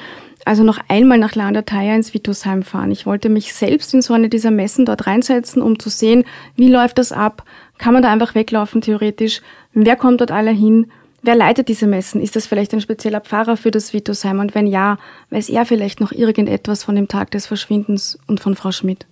also 0.45 0.63
noch 0.63 0.79
einmal 0.89 1.19
nach 1.19 1.35
Landerteier 1.35 1.97
ins 1.97 2.15
Vitusheim 2.15 2.63
fahren. 2.63 2.91
Ich 2.91 3.07
wollte 3.07 3.29
mich 3.29 3.55
selbst 3.55 3.95
in 3.95 4.03
so 4.03 4.15
eine 4.15 4.29
dieser 4.29 4.51
Messen 4.51 4.85
dort 4.85 5.07
reinsetzen, 5.07 5.63
um 5.63 5.79
zu 5.79 5.89
sehen, 5.89 6.25
wie 6.57 6.69
läuft 6.69 6.99
das 6.99 7.13
ab? 7.13 7.45
Kann 7.79 7.95
man 7.95 8.03
da 8.03 8.13
einfach 8.13 8.35
weglaufen 8.35 8.81
theoretisch? 8.81 9.41
Wer 9.73 9.97
kommt 9.97 10.21
dort 10.21 10.31
alle 10.31 10.51
hin? 10.51 10.91
Wer 11.23 11.35
leitet 11.35 11.69
diese 11.69 11.87
Messen? 11.87 12.23
Ist 12.23 12.35
das 12.35 12.47
vielleicht 12.47 12.73
ein 12.73 12.81
spezieller 12.81 13.21
Pfarrer 13.21 13.57
für 13.57 13.71
das 13.71 13.93
Vitusheim? 13.93 14.39
Und 14.39 14.55
wenn 14.55 14.67
ja, 14.67 14.99
weiß 15.29 15.51
er 15.51 15.67
vielleicht 15.67 16.01
noch 16.01 16.13
irgendetwas 16.13 16.85
von 16.85 16.95
dem 16.95 17.09
Tag 17.09 17.31
des 17.31 17.47
Verschwindens 17.47 18.19
und 18.27 18.41
von 18.41 18.57
Frau 18.57 18.73
Schmidt? 18.73 19.07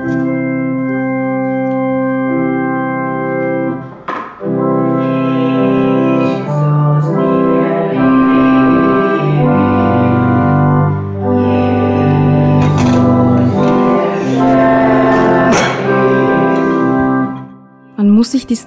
muss 0.00 0.49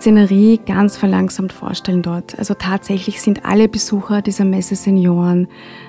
Szenerie 0.03 0.59
ganz 0.65 0.97
verlangsamt 0.97 1.53
vorstellen 1.53 2.01
dort. 2.01 2.37
Also 2.37 2.55
tatsächlich 2.55 3.21
sind 3.21 3.45
alle 3.45 3.69
Besucher 3.69 4.21
dieser 4.21 4.43
Messe 4.43 4.75
Senioren. 4.75 5.47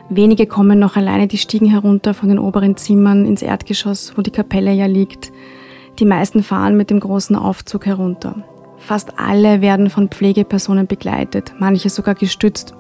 Wenige 0.08 0.46
kommen 0.46 0.78
noch 0.78 0.94
alleine 0.94 1.26
die 1.26 1.36
Stiegen 1.36 1.68
herunter 1.68 2.14
von 2.14 2.28
den 2.28 2.38
oberen 2.38 2.76
Zimmern 2.76 3.26
ins 3.26 3.42
Erdgeschoss, 3.42 4.12
wo 4.16 4.22
die 4.22 4.30
Kapelle 4.30 4.72
ja 4.72 4.86
liegt. 4.86 5.32
Die 5.98 6.04
meisten 6.04 6.44
fahren 6.44 6.76
mit 6.76 6.90
dem 6.90 7.00
großen 7.00 7.34
Aufzug 7.34 7.86
herunter. 7.86 8.36
Fast 8.76 9.18
alle 9.18 9.60
werden 9.62 9.90
von 9.90 10.08
Pflegepersonen 10.08 10.86
begleitet, 10.86 11.52
manche 11.58 11.90
sogar 11.90 12.14
gestützt. 12.14 12.72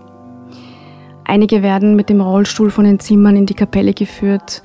Einige 1.24 1.64
werden 1.64 1.96
mit 1.96 2.10
dem 2.10 2.20
Rollstuhl 2.20 2.70
von 2.70 2.84
den 2.84 3.00
Zimmern 3.00 3.34
in 3.34 3.46
die 3.46 3.54
Kapelle 3.54 3.92
geführt, 3.92 4.62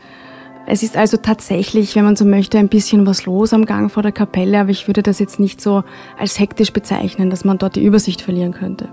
es 0.69 0.83
ist 0.83 0.95
also 0.95 1.17
tatsächlich, 1.17 1.95
wenn 1.95 2.03
man 2.03 2.15
so 2.15 2.25
möchte, 2.25 2.59
ein 2.59 2.69
bisschen 2.69 3.07
was 3.07 3.25
los 3.25 3.53
am 3.53 3.65
Gang 3.65 3.91
vor 3.91 4.03
der 4.03 4.11
Kapelle, 4.11 4.59
aber 4.59 4.69
ich 4.69 4.87
würde 4.87 5.01
das 5.01 5.17
jetzt 5.17 5.39
nicht 5.39 5.61
so 5.61 5.83
als 6.17 6.39
hektisch 6.39 6.71
bezeichnen, 6.71 7.31
dass 7.31 7.43
man 7.43 7.57
dort 7.57 7.75
die 7.75 7.83
Übersicht 7.83 8.21
verlieren 8.21 8.53
könnte. 8.53 8.87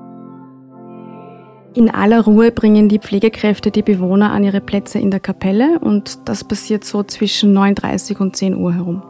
In 1.74 1.90
aller 1.90 2.22
Ruhe 2.22 2.50
bringen 2.50 2.88
die 2.88 2.98
Pflegekräfte 2.98 3.70
die 3.70 3.82
Bewohner 3.82 4.32
an 4.32 4.42
ihre 4.42 4.62
Plätze 4.62 4.98
in 4.98 5.10
der 5.10 5.20
Kapelle 5.20 5.78
und 5.80 6.26
das 6.26 6.44
passiert 6.44 6.84
so 6.84 7.02
zwischen 7.02 7.54
9.30 7.54 8.16
und 8.20 8.34
10 8.34 8.56
Uhr 8.56 8.72
herum. 8.72 9.02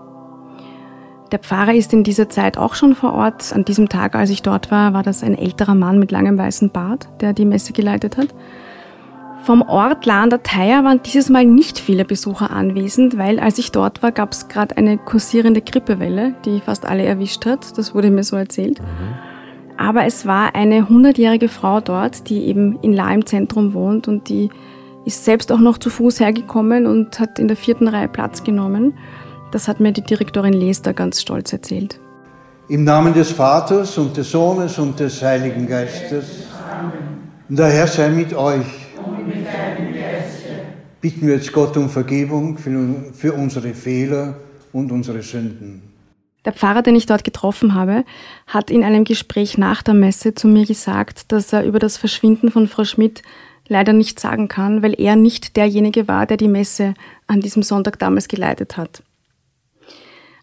Der 1.30 1.38
Pfarrer 1.38 1.74
ist 1.74 1.92
in 1.92 2.02
dieser 2.02 2.28
Zeit 2.28 2.58
auch 2.58 2.74
schon 2.74 2.96
vor 2.96 3.12
Ort. 3.12 3.52
An 3.52 3.64
diesem 3.64 3.88
Tag, 3.88 4.16
als 4.16 4.30
ich 4.30 4.42
dort 4.42 4.72
war, 4.72 4.92
war 4.92 5.04
das 5.04 5.22
ein 5.22 5.38
älterer 5.38 5.76
Mann 5.76 6.00
mit 6.00 6.10
langem 6.10 6.36
weißen 6.36 6.70
Bart, 6.70 7.08
der 7.20 7.32
die 7.32 7.44
Messe 7.44 7.72
geleitet 7.72 8.16
hat. 8.16 8.34
Vom 9.46 9.62
Ort 9.62 10.06
Lander 10.06 10.42
Theier 10.42 10.82
waren 10.82 11.02
dieses 11.04 11.30
Mal 11.30 11.44
nicht 11.44 11.78
viele 11.78 12.04
Besucher 12.04 12.50
anwesend, 12.50 13.16
weil 13.16 13.38
als 13.38 13.58
ich 13.58 13.70
dort 13.70 14.02
war, 14.02 14.10
gab 14.10 14.32
es 14.32 14.48
gerade 14.48 14.76
eine 14.76 14.98
kursierende 14.98 15.60
Grippewelle, 15.60 16.34
die 16.44 16.60
fast 16.60 16.84
alle 16.84 17.04
erwischt 17.04 17.46
hat. 17.46 17.78
Das 17.78 17.94
wurde 17.94 18.10
mir 18.10 18.24
so 18.24 18.34
erzählt. 18.34 18.80
Mhm. 18.80 19.76
Aber 19.76 20.04
es 20.04 20.26
war 20.26 20.56
eine 20.56 20.88
hundertjährige 20.88 21.48
Frau 21.48 21.78
dort, 21.78 22.28
die 22.28 22.46
eben 22.46 22.80
in 22.82 22.92
La 22.92 23.14
im 23.14 23.24
Zentrum 23.24 23.72
wohnt 23.72 24.08
und 24.08 24.28
die 24.28 24.50
ist 25.04 25.24
selbst 25.24 25.52
auch 25.52 25.60
noch 25.60 25.78
zu 25.78 25.90
Fuß 25.90 26.18
hergekommen 26.18 26.84
und 26.88 27.20
hat 27.20 27.38
in 27.38 27.46
der 27.46 27.56
vierten 27.56 27.86
Reihe 27.86 28.08
Platz 28.08 28.42
genommen. 28.42 28.94
Das 29.52 29.68
hat 29.68 29.78
mir 29.78 29.92
die 29.92 30.02
Direktorin 30.02 30.54
Lester 30.54 30.92
ganz 30.92 31.20
stolz 31.20 31.52
erzählt. 31.52 32.00
Im 32.66 32.82
Namen 32.82 33.14
des 33.14 33.30
Vaters 33.30 33.96
und 33.96 34.16
des 34.16 34.28
Sohnes 34.28 34.76
und 34.80 34.98
des 34.98 35.22
Heiligen 35.22 35.68
Geistes. 35.68 36.48
Und 37.48 37.56
der 37.56 37.68
Herr 37.68 37.86
sei 37.86 38.08
mit 38.08 38.34
euch 38.34 38.85
bitten 41.00 41.26
wir 41.26 41.34
jetzt 41.34 41.52
Gott 41.52 41.76
um 41.76 41.88
Vergebung 41.88 42.58
für, 42.58 43.32
unsere 43.32 43.74
Fehler 43.74 44.36
und 44.72 44.90
unsere 44.90 45.22
Sünden. 45.22 45.82
Der 46.44 46.52
Pfarrer, 46.52 46.82
den 46.82 46.94
ich 46.94 47.06
dort 47.06 47.24
getroffen 47.24 47.74
habe, 47.74 48.04
hat 48.46 48.70
in 48.70 48.84
einem 48.84 49.04
Gespräch 49.04 49.58
nach 49.58 49.82
der 49.82 49.94
Messe 49.94 50.34
zu 50.34 50.46
mir 50.46 50.64
gesagt, 50.64 51.32
dass 51.32 51.52
er 51.52 51.64
über 51.64 51.78
das 51.78 51.96
Verschwinden 51.96 52.50
von 52.50 52.68
Frau 52.68 52.84
Schmidt 52.84 53.22
leider 53.68 53.92
nicht 53.92 54.20
sagen 54.20 54.48
kann, 54.48 54.82
weil 54.82 54.94
er 55.00 55.16
nicht 55.16 55.56
derjenige 55.56 56.06
war, 56.08 56.26
der 56.26 56.36
die 56.36 56.48
Messe 56.48 56.94
an 57.26 57.40
diesem 57.40 57.62
Sonntag 57.62 57.98
damals 57.98 58.28
geleitet 58.28 58.76
hat. 58.76 59.02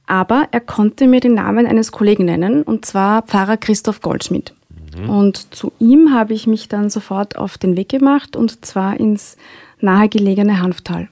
Aber 0.06 0.48
er 0.52 0.60
konnte 0.60 1.08
mir 1.08 1.22
den 1.22 1.34
Namen 1.34 1.66
eines 1.66 1.94
Kollegen 1.94 2.26
nennen, 2.26 2.64
und 2.64 2.86
zwar 2.86 3.22
Pfarrer 3.22 3.58
Christoph 3.58 4.02
Goldschmidt. 4.02 4.54
Mhm. 4.98 5.10
Und 5.10 5.56
zu 5.56 5.72
ihm 5.80 6.14
habe 6.14 6.34
ich 6.34 6.48
mich 6.48 6.68
dann 6.68 6.90
sofort 6.90 7.38
auf 7.38 7.58
den 7.58 7.78
Weg 7.78 7.90
gemacht, 7.90 8.36
und 8.36 8.66
zwar 8.66 9.00
ins 9.00 9.38
nahegelegene 9.80 10.62
Hanftal. 10.62 11.10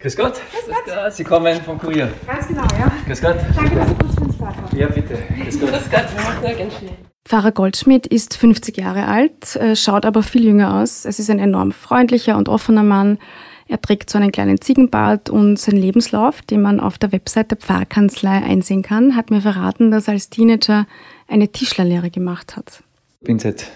Grüß 0.00 0.16
Gott. 0.16 0.34
Grüß 0.34 0.66
Gott. 0.66 1.14
Sie 1.14 1.24
kommen 1.24 1.60
vom 1.62 1.78
Kurier. 1.78 2.12
Ganz 2.26 2.48
genau, 2.48 2.62
ja. 2.78 2.92
Grüß 3.06 3.22
Gott. 3.22 3.36
Danke, 3.56 3.76
dass 3.76 3.88
Sie 3.88 3.94
kurz 3.94 4.14
für 4.14 4.20
uns 4.20 4.38
da 4.38 4.46
haben. 4.46 4.76
Ja, 4.76 4.88
bitte. 4.88 5.18
Grüß 5.42 5.60
Gott. 5.60 5.70
Grüß 5.70 5.90
Gott. 5.90 6.04
Ja, 6.42 6.52
ganz 6.52 6.74
schnell. 6.76 6.96
Pfarrer 7.26 7.52
Goldschmidt 7.52 8.06
ist 8.06 8.36
50 8.36 8.76
Jahre 8.76 9.06
alt, 9.06 9.56
äh, 9.56 9.74
schaut 9.76 10.04
aber 10.04 10.22
viel 10.22 10.44
jünger 10.44 10.74
aus. 10.74 11.06
Es 11.06 11.18
ist 11.18 11.30
ein 11.30 11.38
enorm 11.38 11.72
freundlicher 11.72 12.36
und 12.36 12.50
offener 12.50 12.82
Mann. 12.82 13.18
Er 13.66 13.80
trägt 13.80 14.10
so 14.10 14.18
einen 14.18 14.30
kleinen 14.30 14.60
Ziegenbart 14.60 15.30
und 15.30 15.58
sein 15.58 15.76
Lebenslauf, 15.76 16.42
den 16.42 16.60
man 16.60 16.80
auf 16.80 16.98
der 16.98 17.12
Website 17.12 17.50
der 17.50 17.58
Pfarrkanzlei 17.58 18.42
einsehen 18.42 18.82
kann, 18.82 19.16
hat 19.16 19.30
mir 19.30 19.40
verraten, 19.40 19.90
dass 19.90 20.06
er 20.06 20.14
als 20.14 20.28
Teenager 20.28 20.86
eine 21.28 21.48
Tischlerlehre 21.48 22.10
gemacht 22.10 22.56
hat. 22.56 22.82
Ich 23.20 23.26
bin 23.26 23.38
seit 23.38 23.66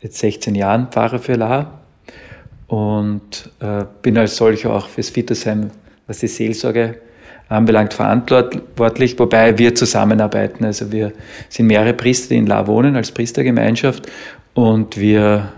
jetzt 0.00 0.18
16 0.18 0.54
Jahren 0.54 0.88
Pfarrer 0.88 1.18
für 1.18 1.34
La 1.34 1.80
und 2.66 3.50
äh, 3.60 3.84
bin 4.02 4.18
als 4.18 4.36
solcher 4.36 4.72
auch 4.72 4.88
fürs 4.88 5.10
Fittersheim, 5.10 5.70
was 6.06 6.18
die 6.18 6.28
Seelsorge 6.28 7.00
anbelangt, 7.48 7.94
verantwortlich, 7.94 9.18
wobei 9.18 9.56
wir 9.56 9.74
zusammenarbeiten. 9.74 10.64
Also 10.64 10.90
wir 10.90 11.12
sind 11.48 11.68
mehrere 11.68 11.94
Priester, 11.94 12.30
die 12.30 12.38
in 12.38 12.46
La 12.46 12.66
wohnen 12.66 12.96
als 12.96 13.12
Priestergemeinschaft 13.12 14.10
und 14.54 14.96
wir 14.96 15.52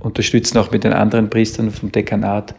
unterstützen 0.00 0.58
auch 0.58 0.70
mit 0.70 0.84
den 0.84 0.92
anderen 0.92 1.30
Priestern 1.30 1.70
vom 1.70 1.92
Dekanat 1.92 2.54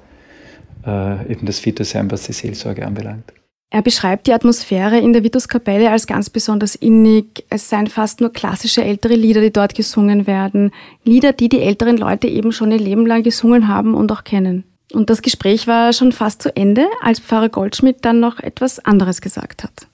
äh, 0.86 1.32
eben 1.32 1.46
das 1.46 1.60
Fittersheim, 1.60 2.10
was 2.12 2.24
die 2.24 2.34
Seelsorge 2.34 2.86
anbelangt. 2.86 3.34
Er 3.72 3.84
beschreibt 3.84 4.26
die 4.26 4.34
Atmosphäre 4.34 4.98
in 4.98 5.14
der 5.14 5.24
Vituskapelle 5.24 5.92
als 5.92 6.08
ganz 6.08 6.32
besonders 6.32 6.74
innig. 6.74 7.46
Es 7.50 7.70
seien 7.70 7.86
fast 7.86 8.20
nur 8.20 8.34
klassische 8.34 8.84
ältere 8.84 9.14
Lieder, 9.14 9.42
die 9.42 9.54
dort 9.54 9.76
gesungen 9.76 10.26
werden. 10.26 10.72
Lieder, 11.04 11.34
die 11.34 11.50
die 11.50 11.62
älteren 11.62 11.98
Leute 11.98 12.28
eben 12.28 12.52
schon 12.52 12.72
ihr 12.72 12.80
Leben 12.80 13.06
lang 13.06 13.22
gesungen 13.22 13.68
haben 13.68 13.94
und 13.94 14.12
auch 14.12 14.24
kennen. 14.24 14.64
Und 14.92 15.12
das 15.12 15.22
Gespräch 15.22 15.68
war 15.68 15.94
schon 15.94 16.12
fast 16.12 16.42
zu 16.42 16.56
Ende, 16.56 16.88
als 17.02 17.20
Pfarrer 17.20 17.50
Goldschmidt 17.50 17.98
dann 18.06 18.20
noch 18.20 18.40
etwas 18.40 18.80
anderes 18.80 19.22
gesagt 19.22 19.64
hat. 19.64 19.88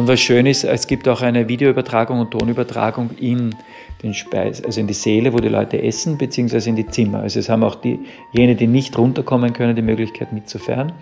Und 0.00 0.08
was 0.08 0.18
schön 0.18 0.46
ist, 0.46 0.64
es 0.64 0.86
gibt 0.86 1.06
auch 1.08 1.20
eine 1.20 1.46
Videoübertragung 1.46 2.20
und 2.20 2.30
Tonübertragung 2.30 3.10
in 3.20 3.54
den 4.02 4.14
Speis, 4.14 4.64
also 4.64 4.80
in 4.80 4.86
die 4.86 4.94
Säle, 4.94 5.34
wo 5.34 5.40
die 5.40 5.50
Leute 5.50 5.82
essen, 5.82 6.16
beziehungsweise 6.16 6.70
in 6.70 6.76
die 6.76 6.86
Zimmer. 6.86 7.18
Also 7.18 7.38
es 7.38 7.50
haben 7.50 7.62
auch 7.62 7.74
die, 7.74 8.00
jene, 8.32 8.54
die 8.54 8.66
nicht 8.66 8.96
runterkommen 8.96 9.52
können, 9.52 9.76
die 9.76 9.82
Möglichkeit 9.82 10.32
mitzufeiern. 10.32 10.94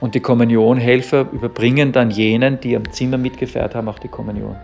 Und 0.00 0.14
die 0.14 0.20
Kommunionhelfer 0.20 1.28
überbringen 1.32 1.92
dann 1.92 2.10
jenen, 2.10 2.60
die 2.60 2.76
am 2.76 2.92
Zimmer 2.92 3.16
mitgefeiert 3.16 3.74
haben, 3.74 3.88
auch 3.88 3.98
die 3.98 4.08
Kommunion. 4.08 4.56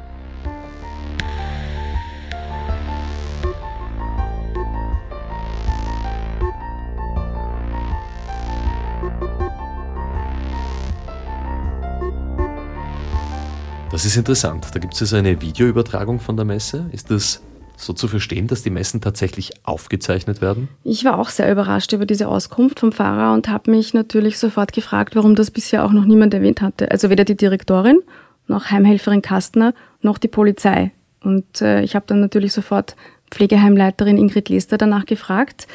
Das 13.99 14.05
ist 14.05 14.17
interessant. 14.17 14.65
Da 14.73 14.79
gibt 14.79 14.95
es 14.95 15.01
also 15.01 15.17
eine 15.17 15.43
Videoübertragung 15.43 16.21
von 16.21 16.37
der 16.37 16.45
Messe. 16.45 16.89
Ist 16.93 17.11
das 17.11 17.43
so 17.77 17.93
zu 17.93 18.07
verstehen, 18.07 18.47
dass 18.47 18.63
die 18.63 18.71
Messen 18.71 19.01
tatsächlich 19.01 19.51
aufgezeichnet 19.65 20.41
werden? 20.41 20.69
Ich 20.85 21.05
war 21.05 21.19
auch 21.19 21.31
sehr 21.31 21.51
überrascht 21.51 21.93
über 21.93 22.07
diese 22.07 22.29
Auskunft 22.29 22.79
vom 22.79 22.93
Fahrer 22.93 23.35
und 23.35 23.49
habe 23.49 23.73
mich 23.73 23.95
natürlich 23.95 24.39
sofort 24.39 24.73
gefragt, 24.73 25.17
warum 25.17 25.35
das 25.35 25.51
bisher 25.51 25.85
auch 25.85 25.91
noch 25.91 26.05
niemand 26.05 26.33
erwähnt 26.33 26.61
hatte. 26.61 26.93
Also 26.93 27.11
weder 27.11 27.25
die 27.25 27.37
Direktorin, 27.37 27.99
noch 28.47 28.71
Heimhelferin 28.71 29.21
Kastner, 29.21 29.75
noch 30.01 30.19
die 30.19 30.29
Polizei. 30.29 30.93
Und 31.25 31.61
äh, 31.61 31.83
ich 31.83 31.97
habe 31.97 32.07
dann 32.07 32.21
natürlich 32.21 32.53
sofort 32.53 32.95
Pflegeheimleiterin 33.33 34.17
Ingrid 34.17 34.49
Lester 34.49 34.79
danach 34.79 35.07
gefragt. 35.07 35.67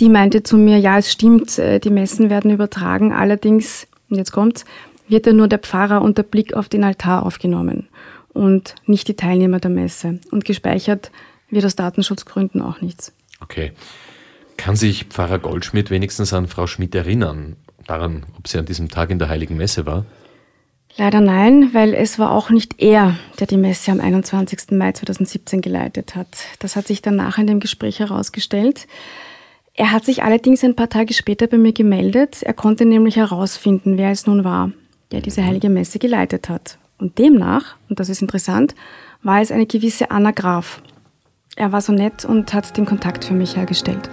Die 0.00 0.08
meinte 0.08 0.42
zu 0.42 0.56
mir, 0.56 0.78
ja, 0.78 0.98
es 0.98 1.12
stimmt, 1.12 1.60
äh, 1.60 1.78
die 1.78 1.90
Messen 1.90 2.28
werden 2.28 2.50
übertragen, 2.50 3.12
allerdings, 3.12 3.86
und 4.10 4.16
jetzt 4.16 4.32
kommt's, 4.32 4.64
wird 5.12 5.26
ja 5.26 5.32
nur 5.32 5.46
der 5.46 5.60
Pfarrer 5.60 6.02
und 6.02 6.18
der 6.18 6.24
Blick 6.24 6.54
auf 6.54 6.68
den 6.68 6.82
Altar 6.82 7.24
aufgenommen 7.24 7.88
und 8.32 8.74
nicht 8.86 9.06
die 9.06 9.14
Teilnehmer 9.14 9.60
der 9.60 9.70
Messe. 9.70 10.18
Und 10.32 10.44
gespeichert 10.44 11.12
wird 11.50 11.64
aus 11.64 11.76
Datenschutzgründen 11.76 12.62
auch 12.62 12.80
nichts. 12.80 13.12
Okay. 13.40 13.72
Kann 14.56 14.74
sich 14.74 15.04
Pfarrer 15.04 15.38
Goldschmidt 15.38 15.90
wenigstens 15.90 16.32
an 16.32 16.48
Frau 16.48 16.66
Schmidt 16.66 16.94
erinnern, 16.94 17.56
daran, 17.86 18.24
ob 18.38 18.48
sie 18.48 18.58
an 18.58 18.66
diesem 18.66 18.88
Tag 18.88 19.10
in 19.10 19.18
der 19.18 19.28
Heiligen 19.28 19.56
Messe 19.56 19.86
war? 19.86 20.04
Leider 20.96 21.20
nein, 21.20 21.70
weil 21.72 21.94
es 21.94 22.18
war 22.18 22.30
auch 22.30 22.50
nicht 22.50 22.82
er, 22.82 23.16
der 23.40 23.46
die 23.46 23.56
Messe 23.56 23.92
am 23.92 24.00
21. 24.00 24.72
Mai 24.72 24.92
2017 24.92 25.62
geleitet 25.62 26.14
hat. 26.14 26.28
Das 26.58 26.76
hat 26.76 26.86
sich 26.86 27.00
danach 27.00 27.38
in 27.38 27.46
dem 27.46 27.60
Gespräch 27.60 27.98
herausgestellt. 27.98 28.86
Er 29.74 29.90
hat 29.90 30.04
sich 30.04 30.22
allerdings 30.22 30.62
ein 30.64 30.76
paar 30.76 30.90
Tage 30.90 31.14
später 31.14 31.46
bei 31.46 31.56
mir 31.56 31.72
gemeldet. 31.72 32.42
Er 32.42 32.52
konnte 32.52 32.84
nämlich 32.84 33.16
herausfinden, 33.16 33.96
wer 33.96 34.10
es 34.10 34.26
nun 34.26 34.44
war, 34.44 34.70
der 35.12 35.20
diese 35.20 35.44
heilige 35.44 35.68
Messe 35.68 35.98
geleitet 35.98 36.48
hat. 36.48 36.78
Und 36.98 37.18
demnach, 37.18 37.76
und 37.88 38.00
das 38.00 38.08
ist 38.08 38.22
interessant, 38.22 38.74
war 39.22 39.40
es 39.40 39.52
eine 39.52 39.66
gewisse 39.66 40.10
Anna 40.10 40.30
Graf. 40.30 40.82
Er 41.54 41.70
war 41.70 41.80
so 41.80 41.92
nett 41.92 42.24
und 42.24 42.54
hat 42.54 42.76
den 42.76 42.86
Kontakt 42.86 43.24
für 43.24 43.34
mich 43.34 43.56
hergestellt. 43.56 44.08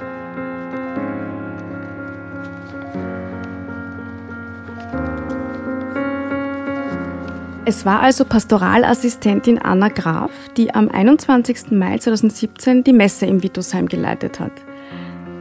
Es 7.65 7.85
war 7.85 8.01
also 8.01 8.25
Pastoralassistentin 8.25 9.59
Anna 9.59 9.89
Graf, 9.89 10.31
die 10.57 10.73
am 10.73 10.89
21. 10.89 11.69
Mai 11.69 11.99
2017 11.99 12.83
die 12.83 12.93
Messe 12.93 13.27
im 13.27 13.43
Vitusheim 13.43 13.87
geleitet 13.87 14.39
hat. 14.39 14.51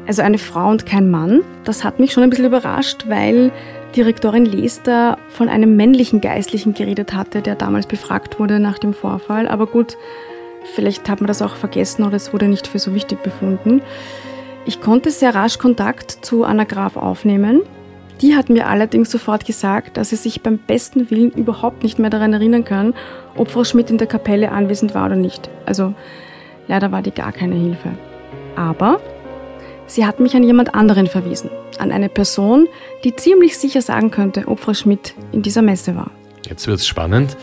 Also 0.06 0.22
eine 0.22 0.38
Frau 0.38 0.68
und 0.68 0.84
kein 0.84 1.10
Mann. 1.10 1.40
Das 1.64 1.84
hat 1.84 1.98
mich 1.98 2.12
schon 2.12 2.22
ein 2.22 2.30
bisschen 2.30 2.44
überrascht, 2.44 3.06
weil 3.08 3.50
Direktorin 3.96 4.44
Lester 4.44 5.18
von 5.28 5.48
einem 5.48 5.76
männlichen 5.76 6.20
Geistlichen 6.20 6.74
geredet 6.74 7.14
hatte, 7.14 7.42
der 7.42 7.54
damals 7.54 7.86
befragt 7.86 8.38
wurde 8.38 8.60
nach 8.60 8.78
dem 8.78 8.94
Vorfall. 8.94 9.48
Aber 9.48 9.66
gut, 9.66 9.96
vielleicht 10.74 11.08
hat 11.08 11.20
man 11.20 11.28
das 11.28 11.42
auch 11.42 11.56
vergessen 11.56 12.04
oder 12.04 12.16
es 12.16 12.32
wurde 12.32 12.48
nicht 12.48 12.66
für 12.66 12.78
so 12.78 12.94
wichtig 12.94 13.22
befunden. 13.22 13.82
Ich 14.66 14.80
konnte 14.80 15.10
sehr 15.10 15.34
rasch 15.34 15.58
Kontakt 15.58 16.10
zu 16.10 16.44
Anna 16.44 16.64
Graf 16.64 16.96
aufnehmen 16.96 17.62
die 18.20 18.34
hat 18.34 18.50
mir 18.50 18.66
allerdings 18.66 19.10
sofort 19.10 19.44
gesagt, 19.44 19.96
dass 19.96 20.10
sie 20.10 20.16
sich 20.16 20.42
beim 20.42 20.58
besten 20.58 21.10
Willen 21.10 21.30
überhaupt 21.30 21.82
nicht 21.82 21.98
mehr 21.98 22.10
daran 22.10 22.32
erinnern 22.32 22.64
kann, 22.64 22.94
ob 23.36 23.50
Frau 23.50 23.64
Schmidt 23.64 23.90
in 23.90 23.98
der 23.98 24.08
Kapelle 24.08 24.50
anwesend 24.50 24.94
war 24.94 25.06
oder 25.06 25.16
nicht. 25.16 25.48
Also 25.66 25.94
leider 26.66 26.90
war 26.90 27.02
die 27.02 27.12
gar 27.12 27.32
keine 27.32 27.54
Hilfe. 27.54 27.90
Aber 28.56 29.00
sie 29.86 30.04
hat 30.04 30.18
mich 30.18 30.34
an 30.34 30.42
jemand 30.42 30.74
anderen 30.74 31.06
verwiesen, 31.06 31.50
an 31.78 31.92
eine 31.92 32.08
Person, 32.08 32.68
die 33.04 33.14
ziemlich 33.14 33.58
sicher 33.58 33.82
sagen 33.82 34.10
könnte, 34.10 34.44
ob 34.46 34.60
Frau 34.60 34.74
Schmidt 34.74 35.14
in 35.32 35.42
dieser 35.42 35.62
Messe 35.62 35.94
war. 35.96 36.10
Jetzt 36.48 36.66
wird 36.66 36.78
es 36.78 36.86
spannend. 36.86 37.36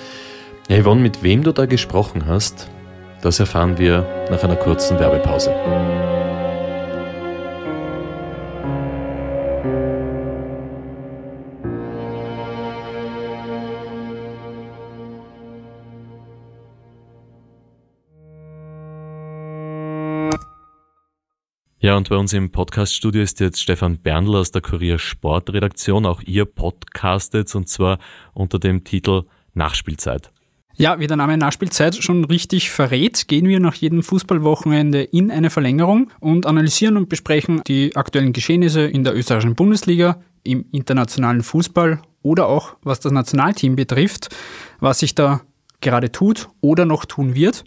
Yvonne, 0.69 1.01
mit 1.01 1.21
wem 1.23 1.43
du 1.43 1.51
da 1.51 1.65
gesprochen 1.65 2.25
hast, 2.25 2.69
das 3.21 3.39
erfahren 3.39 3.77
wir 3.77 4.05
nach 4.29 4.43
einer 4.43 4.55
kurzen 4.55 4.99
Werbepause. 4.99 5.51
Ja, 21.85 21.95
und 21.95 22.09
bei 22.09 22.15
uns 22.15 22.33
im 22.33 22.49
Podcaststudio 22.49 23.21
ist 23.21 23.39
jetzt 23.39 23.61
Stefan 23.61 23.99
Berndl 23.99 24.37
aus 24.37 24.49
der 24.49 24.63
Kurier 24.63 24.97
Sportredaktion. 24.97 26.07
Auch 26.07 26.23
ihr 26.23 26.45
podcastet 26.45 27.53
und 27.53 27.69
zwar 27.69 27.99
unter 28.33 28.57
dem 28.57 28.83
Titel 28.83 29.25
Nachspielzeit. 29.53 30.31
Ja, 30.77 30.99
wie 30.99 31.05
der 31.05 31.15
Name 31.15 31.37
Nachspielzeit 31.37 31.95
schon 31.97 32.25
richtig 32.25 32.71
verrät, 32.71 33.27
gehen 33.27 33.47
wir 33.47 33.59
nach 33.59 33.75
jedem 33.75 34.01
Fußballwochenende 34.01 35.03
in 35.03 35.29
eine 35.29 35.51
Verlängerung 35.51 36.09
und 36.19 36.47
analysieren 36.47 36.97
und 36.97 37.07
besprechen 37.07 37.61
die 37.67 37.95
aktuellen 37.95 38.33
Geschehnisse 38.33 38.81
in 38.81 39.03
der 39.03 39.15
österreichischen 39.15 39.53
Bundesliga, 39.53 40.23
im 40.41 40.65
internationalen 40.71 41.43
Fußball 41.43 42.01
oder 42.23 42.47
auch 42.47 42.77
was 42.81 42.99
das 42.99 43.11
Nationalteam 43.11 43.75
betrifft, 43.75 44.35
was 44.79 44.97
sich 44.97 45.13
da 45.13 45.41
gerade 45.81 46.11
tut 46.11 46.49
oder 46.61 46.85
noch 46.85 47.05
tun 47.05 47.35
wird. 47.35 47.63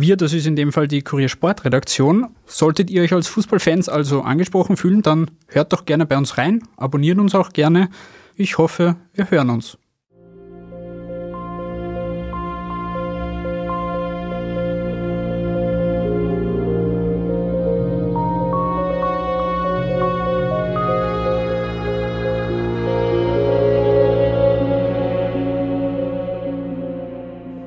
Wir, 0.00 0.16
das 0.16 0.32
ist 0.32 0.46
in 0.46 0.54
dem 0.54 0.70
Fall 0.70 0.86
die 0.86 1.02
Kurier 1.02 1.28
Sportredaktion. 1.28 2.28
Solltet 2.46 2.88
ihr 2.88 3.02
euch 3.02 3.12
als 3.12 3.26
Fußballfans 3.26 3.88
also 3.88 4.22
angesprochen 4.22 4.76
fühlen, 4.76 5.02
dann 5.02 5.28
hört 5.48 5.72
doch 5.72 5.86
gerne 5.86 6.06
bei 6.06 6.16
uns 6.16 6.38
rein, 6.38 6.62
abonniert 6.76 7.18
uns 7.18 7.34
auch 7.34 7.50
gerne. 7.50 7.90
Ich 8.36 8.58
hoffe, 8.58 8.94
wir 9.14 9.28
hören 9.28 9.50
uns. 9.50 9.76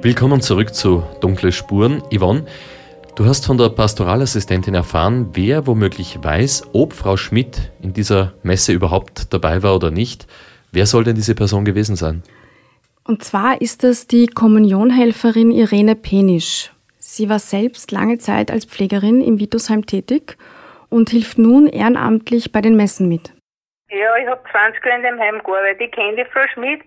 Willkommen 0.03 0.41
zurück 0.41 0.73
zu 0.73 1.03
Dunkle 1.21 1.51
Spuren. 1.51 2.01
Yvonne, 2.11 2.47
du 3.15 3.25
hast 3.25 3.45
von 3.45 3.59
der 3.59 3.69
Pastoralassistentin 3.69 4.73
erfahren, 4.73 5.29
wer 5.33 5.67
womöglich 5.67 6.17
weiß, 6.23 6.71
ob 6.73 6.93
Frau 6.93 7.17
Schmidt 7.17 7.71
in 7.83 7.93
dieser 7.93 8.33
Messe 8.41 8.73
überhaupt 8.73 9.31
dabei 9.31 9.61
war 9.61 9.75
oder 9.75 9.91
nicht. 9.91 10.25
Wer 10.71 10.87
soll 10.87 11.03
denn 11.03 11.13
diese 11.13 11.35
Person 11.35 11.65
gewesen 11.65 11.95
sein? 11.95 12.23
Und 13.03 13.23
zwar 13.23 13.61
ist 13.61 13.83
es 13.83 14.07
die 14.07 14.25
Kommunionhelferin 14.25 15.51
Irene 15.51 15.95
Penisch. 15.95 16.71
Sie 16.97 17.29
war 17.29 17.37
selbst 17.37 17.91
lange 17.91 18.17
Zeit 18.17 18.49
als 18.49 18.65
Pflegerin 18.65 19.21
im 19.21 19.39
Vitusheim 19.39 19.85
tätig 19.85 20.35
und 20.89 21.11
hilft 21.11 21.37
nun 21.37 21.67
ehrenamtlich 21.67 22.51
bei 22.51 22.61
den 22.61 22.75
Messen 22.75 23.07
mit. 23.07 23.33
Ja, 23.91 24.17
ich 24.17 24.27
habe 24.27 24.41
20 24.51 24.83
Jahre 24.83 24.97
in 24.97 25.03
dem 25.03 25.19
Heim 25.19 25.43
gearbeitet. 25.43 25.81
Ich 25.81 25.91
kenne 25.91 26.15
die 26.15 26.25
Frau 26.31 26.41
Schmidt 26.55 26.81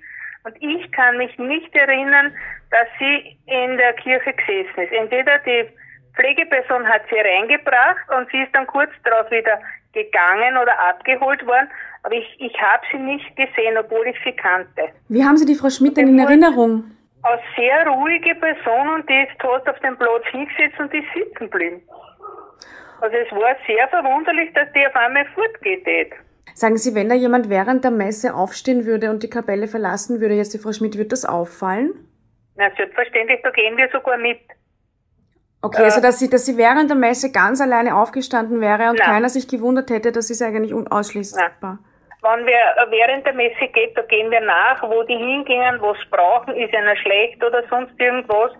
und 0.45 0.57
ich 0.61 0.93
kann 0.93 1.17
mich 1.17 1.37
nicht 1.39 1.75
erinnern, 1.75 2.33
dass 2.71 2.87
sie 2.99 3.39
in 3.47 3.77
der 3.77 3.95
Kirche 3.95 4.33
gesessen 4.33 4.83
ist. 4.83 4.93
Entweder 4.93 5.39
die 5.39 5.69
Pflegeperson 6.15 6.87
hat 6.87 7.03
sie 7.11 7.19
reingebracht 7.19 8.09
und 8.17 8.31
sie 8.31 8.43
ist 8.43 8.55
dann 8.55 8.67
kurz 8.67 8.91
darauf 9.05 9.31
wieder 9.31 9.59
gegangen 9.93 10.57
oder 10.57 10.79
abgeholt 10.91 11.45
worden, 11.47 11.69
aber 12.03 12.15
ich, 12.15 12.37
ich 12.39 12.61
habe 12.61 12.83
sie 12.91 12.99
nicht 12.99 13.37
gesehen, 13.37 13.79
obwohl 13.79 14.07
ich 14.07 14.17
sie 14.25 14.33
kannte. 14.33 14.93
Wie 15.09 15.25
haben 15.25 15.37
Sie 15.37 15.47
die 15.47 15.55
Frau 15.55 15.71
Schmidt 15.71 15.97
denn 15.97 16.09
in 16.09 16.19
Erinnerung? 16.19 16.85
Als 17.23 17.41
sehr 17.57 17.87
ruhige 17.87 18.35
Person 18.35 18.89
und 18.95 19.09
die 19.09 19.23
ist 19.23 19.39
tot 19.39 19.67
auf 19.69 19.79
dem 19.81 19.97
Platz 19.97 20.25
hingesetzt 20.31 20.79
und 20.79 20.93
ist 20.93 21.07
sitzen 21.15 21.51
geblieben. 21.51 21.81
Also 23.01 23.17
es 23.17 23.31
war 23.33 23.57
sehr 23.67 23.89
verwunderlich, 23.89 24.53
dass 24.53 24.71
die 24.73 24.87
auf 24.87 24.95
einmal 24.95 25.25
fortgeht. 25.35 25.87
Sagen 26.53 26.77
Sie, 26.77 26.95
wenn 26.95 27.09
da 27.09 27.15
jemand 27.15 27.49
während 27.49 27.85
der 27.85 27.91
Messe 27.91 28.35
aufstehen 28.35 28.85
würde 28.85 29.11
und 29.11 29.23
die 29.23 29.31
Kapelle 29.31 29.67
verlassen 29.67 30.21
würde, 30.21 30.35
jetzt 30.35 30.55
die 30.55 30.59
Frau 30.59 30.73
Schmidt, 30.73 30.99
wird 30.99 31.13
das 31.13 31.25
auffallen? 31.25 31.95
Na, 32.57 32.71
selbstverständlich, 32.77 33.41
da 33.43 33.51
gehen 33.51 33.77
wir 33.77 33.89
sogar 33.91 34.19
mit. 34.19 34.41
Okay, 35.63 35.83
äh, 35.83 35.85
also 35.87 36.01
dass 36.01 36.19
sie, 36.19 36.29
dass 36.29 36.45
sie 36.47 36.59
während 36.59 36.91
der 36.91 36.97
Messe 36.97 37.33
ganz 37.33 37.61
alleine 37.61 37.97
aufgestanden 37.97 38.61
wäre 38.61 38.91
und 38.91 38.99
nein. 38.99 39.09
keiner 39.09 39.29
sich 39.29 39.49
gewundert 39.49 39.91
hätte, 39.91 40.13
das 40.13 40.31
ist 40.31 40.43
eigentlich 40.43 40.75
unausschließbar. 40.75 41.79
Wenn 42.23 42.47
wir 42.47 42.61
während 42.91 43.27
der 43.27 43.35
Messe 43.35 43.67
geht, 43.73 43.97
da 43.97 44.03
gehen 44.03 44.31
wir 44.31 44.41
nach, 44.41 44.83
wo 44.83 45.03
die 45.03 45.17
hingehen, 45.17 45.77
was 45.81 45.99
brauchen, 46.11 46.55
ist 46.55 46.75
einer 46.75 46.97
schlecht 46.97 47.43
oder 47.43 47.63
sonst 47.69 47.99
irgendwas. 47.99 48.53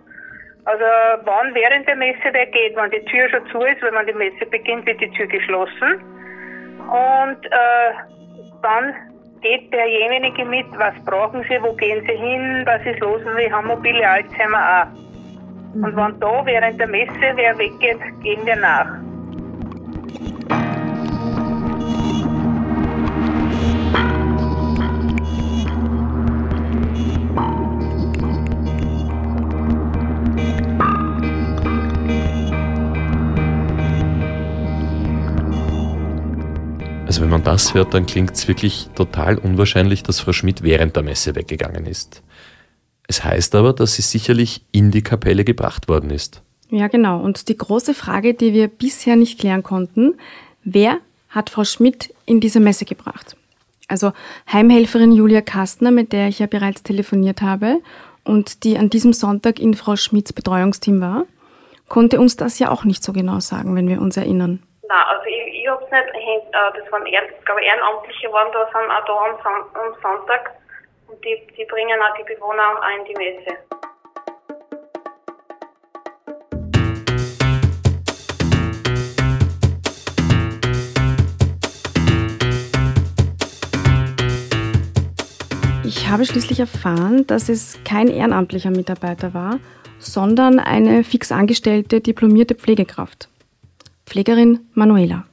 Also 0.65 0.83
wann 1.23 1.53
während 1.53 1.87
der 1.87 1.95
Messe 1.95 2.29
wer 2.31 2.47
geht, 2.47 2.75
wenn 2.75 2.91
die 2.91 3.05
Tür 3.05 3.29
schon 3.29 3.45
zu 3.51 3.59
ist, 3.61 3.81
wenn 3.81 3.93
man 3.93 4.05
die 4.07 4.13
Messe 4.13 4.45
beginnt, 4.45 4.85
wird 4.85 4.99
die 4.99 5.11
Tür 5.11 5.27
geschlossen. 5.27 6.01
Und 6.85 7.45
äh, 7.45 7.93
dann 8.61 8.93
geht 9.41 9.71
derjenige 9.73 10.45
mit, 10.45 10.65
was 10.77 10.93
brauchen 11.05 11.43
Sie, 11.49 11.61
wo 11.61 11.73
gehen 11.73 12.03
Sie 12.07 12.15
hin, 12.15 12.63
was 12.65 12.81
ist 12.85 12.99
los, 12.99 13.21
wir 13.23 13.51
haben 13.51 13.67
mobile 13.67 14.07
Alzheimer 14.07 14.83
auch. 14.83 15.05
Und 15.75 15.95
wenn 15.95 16.19
da 16.19 16.45
während 16.45 16.79
der 16.79 16.87
Messe 16.87 17.11
wer 17.35 17.57
weggeht, 17.57 17.99
gehen 18.23 18.45
wir 18.45 18.55
nach. 18.55 18.87
Das 37.45 37.73
hört, 37.73 37.93
dann 37.93 38.05
klingt 38.05 38.31
es 38.31 38.47
wirklich 38.47 38.89
total 38.95 39.37
unwahrscheinlich, 39.37 40.03
dass 40.03 40.19
Frau 40.19 40.33
Schmidt 40.33 40.63
während 40.63 40.95
der 40.95 41.03
Messe 41.03 41.35
weggegangen 41.35 41.85
ist. 41.85 42.21
Es 43.07 43.23
heißt 43.23 43.55
aber, 43.55 43.73
dass 43.73 43.95
sie 43.95 44.01
sicherlich 44.01 44.65
in 44.71 44.91
die 44.91 45.03
Kapelle 45.03 45.45
gebracht 45.45 45.87
worden 45.87 46.09
ist. 46.09 46.41
Ja, 46.69 46.87
genau. 46.87 47.21
Und 47.21 47.47
die 47.47 47.57
große 47.57 47.93
Frage, 47.93 48.33
die 48.33 48.53
wir 48.53 48.67
bisher 48.67 49.15
nicht 49.15 49.39
klären 49.39 49.63
konnten, 49.63 50.15
wer 50.63 50.97
hat 51.29 51.49
Frau 51.49 51.63
Schmidt 51.63 52.13
in 52.25 52.39
diese 52.39 52.59
Messe 52.59 52.85
gebracht? 52.85 53.37
Also 53.87 54.13
Heimhelferin 54.51 55.11
Julia 55.11 55.41
Kastner, 55.41 55.91
mit 55.91 56.11
der 56.11 56.27
ich 56.27 56.39
ja 56.39 56.47
bereits 56.47 56.81
telefoniert 56.81 57.41
habe 57.41 57.81
und 58.23 58.63
die 58.63 58.77
an 58.77 58.89
diesem 58.89 59.13
Sonntag 59.13 59.59
in 59.59 59.75
Frau 59.75 59.95
Schmidts 59.95 60.33
Betreuungsteam 60.33 61.01
war, 61.01 61.25
konnte 61.87 62.19
uns 62.19 62.35
das 62.35 62.57
ja 62.57 62.71
auch 62.71 62.83
nicht 62.83 63.03
so 63.03 63.13
genau 63.13 63.39
sagen, 63.39 63.75
wenn 63.75 63.87
wir 63.87 64.01
uns 64.01 64.17
erinnern. 64.17 64.63
Nein, 64.87 65.03
also 65.07 65.25
ich, 65.25 65.61
ich 65.61 65.67
es 65.67 65.91
nicht, 66.13 66.45
äh, 66.53 66.79
das 66.79 66.91
waren 66.91 67.05
eher, 67.07 67.23
glaube 67.45 67.63
Ehrenamtliche 67.63 68.31
waren 68.31 68.51
da, 68.51 68.65
sind 68.67 68.91
auch 68.91 69.05
da 69.05 69.49
am, 69.49 69.63
am 69.73 69.95
Sonntag 69.99 70.51
und 71.07 71.23
die, 71.25 71.41
die 71.57 71.65
bringen 71.65 71.99
auch 71.99 72.15
die 72.15 72.23
Bewohner 72.23 72.77
auch 72.77 72.99
in 72.99 73.05
die 73.05 73.15
Messe. 73.15 73.57
Ich 85.83 86.07
habe 86.07 86.25
schließlich 86.25 86.59
erfahren, 86.59 87.25
dass 87.25 87.49
es 87.49 87.79
kein 87.85 88.07
ehrenamtlicher 88.07 88.69
Mitarbeiter 88.69 89.33
war, 89.33 89.59
sondern 89.97 90.59
eine 90.59 91.03
fix 91.03 91.31
angestellte 91.31 92.01
diplomierte 92.01 92.53
Pflegekraft. 92.53 93.29
Pflegerin 94.05 94.59
Manuela. 94.73 95.25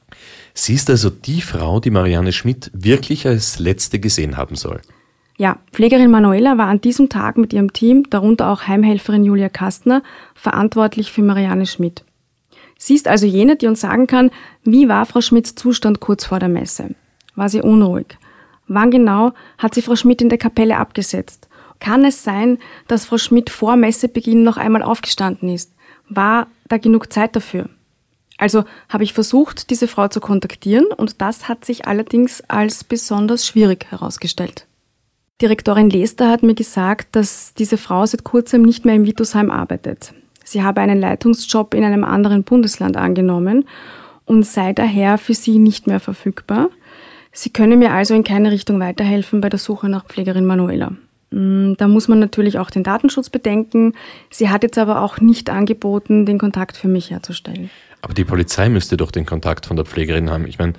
Sie 0.53 0.73
ist 0.73 0.89
also 0.89 1.09
die 1.09 1.41
Frau, 1.41 1.79
die 1.79 1.89
Marianne 1.89 2.31
Schmidt 2.31 2.69
wirklich 2.73 3.25
als 3.27 3.59
letzte 3.59 3.99
gesehen 3.99 4.37
haben 4.37 4.55
soll. 4.55 4.81
Ja, 5.37 5.57
Pflegerin 5.71 6.11
Manuela 6.11 6.57
war 6.57 6.67
an 6.67 6.81
diesem 6.81 7.09
Tag 7.09 7.37
mit 7.37 7.53
ihrem 7.53 7.73
Team, 7.73 8.09
darunter 8.09 8.49
auch 8.49 8.67
Heimhelferin 8.67 9.23
Julia 9.23 9.49
Kastner, 9.49 10.03
verantwortlich 10.35 11.11
für 11.11 11.23
Marianne 11.23 11.65
Schmidt. 11.65 12.03
Sie 12.77 12.93
ist 12.93 13.07
also 13.07 13.25
jene, 13.25 13.55
die 13.55 13.67
uns 13.67 13.81
sagen 13.81 14.07
kann, 14.07 14.29
wie 14.63 14.89
war 14.89 15.05
Frau 15.05 15.21
Schmidts 15.21 15.55
Zustand 15.55 15.99
kurz 16.01 16.25
vor 16.25 16.39
der 16.39 16.49
Messe? 16.49 16.93
War 17.35 17.49
sie 17.49 17.61
unruhig? 17.61 18.17
Wann 18.67 18.91
genau 18.91 19.33
hat 19.57 19.73
sie 19.73 19.81
Frau 19.81 19.95
Schmidt 19.95 20.21
in 20.21 20.29
der 20.29 20.37
Kapelle 20.37 20.77
abgesetzt? 20.77 21.47
Kann 21.79 22.05
es 22.05 22.23
sein, 22.23 22.59
dass 22.87 23.05
Frau 23.05 23.17
Schmidt 23.17 23.49
vor 23.49 23.75
Messebeginn 23.75 24.43
noch 24.43 24.57
einmal 24.57 24.83
aufgestanden 24.83 25.49
ist? 25.49 25.73
War 26.09 26.47
da 26.67 26.77
genug 26.77 27.11
Zeit 27.11 27.35
dafür? 27.35 27.69
Also 28.37 28.65
habe 28.89 29.03
ich 29.03 29.13
versucht, 29.13 29.69
diese 29.69 29.87
Frau 29.87 30.07
zu 30.07 30.19
kontaktieren 30.19 30.85
und 30.97 31.21
das 31.21 31.47
hat 31.47 31.65
sich 31.65 31.87
allerdings 31.87 32.41
als 32.47 32.83
besonders 32.83 33.45
schwierig 33.45 33.85
herausgestellt. 33.89 34.67
Direktorin 35.41 35.89
Lester 35.89 36.29
hat 36.29 36.43
mir 36.43 36.55
gesagt, 36.55 37.15
dass 37.15 37.53
diese 37.53 37.77
Frau 37.77 38.05
seit 38.05 38.23
kurzem 38.23 38.61
nicht 38.61 38.85
mehr 38.85 38.95
im 38.95 39.05
Vitusheim 39.05 39.51
arbeitet. 39.51 40.13
Sie 40.43 40.63
habe 40.63 40.81
einen 40.81 40.99
Leitungsjob 40.99 41.73
in 41.73 41.83
einem 41.83 42.03
anderen 42.03 42.43
Bundesland 42.43 42.97
angenommen 42.97 43.65
und 44.25 44.45
sei 44.45 44.73
daher 44.73 45.17
für 45.17 45.33
sie 45.33 45.59
nicht 45.59 45.87
mehr 45.87 45.99
verfügbar. 45.99 46.69
Sie 47.31 47.49
können 47.49 47.79
mir 47.79 47.91
also 47.91 48.13
in 48.13 48.23
keine 48.23 48.51
Richtung 48.51 48.79
weiterhelfen 48.79 49.41
bei 49.41 49.49
der 49.49 49.59
Suche 49.59 49.89
nach 49.89 50.05
Pflegerin 50.05 50.45
Manuela. 50.45 50.91
Mm, 51.33 51.73
da 51.77 51.87
muss 51.87 52.07
man 52.07 52.19
natürlich 52.19 52.59
auch 52.59 52.69
den 52.69 52.83
Datenschutz 52.83 53.29
bedenken. 53.29 53.93
Sie 54.29 54.49
hat 54.49 54.63
jetzt 54.63 54.77
aber 54.77 55.01
auch 55.01 55.19
nicht 55.19 55.49
angeboten, 55.49 56.25
den 56.25 56.37
Kontakt 56.37 56.77
für 56.77 56.87
mich 56.87 57.09
herzustellen. 57.09 57.69
Aber 58.01 58.13
die 58.13 58.25
Polizei 58.25 58.69
müsste 58.69 58.97
doch 58.97 59.11
den 59.11 59.25
Kontakt 59.25 59.65
von 59.65 59.75
der 59.75 59.85
Pflegerin 59.85 60.29
haben. 60.29 60.45
Ich 60.47 60.59
meine, 60.59 60.73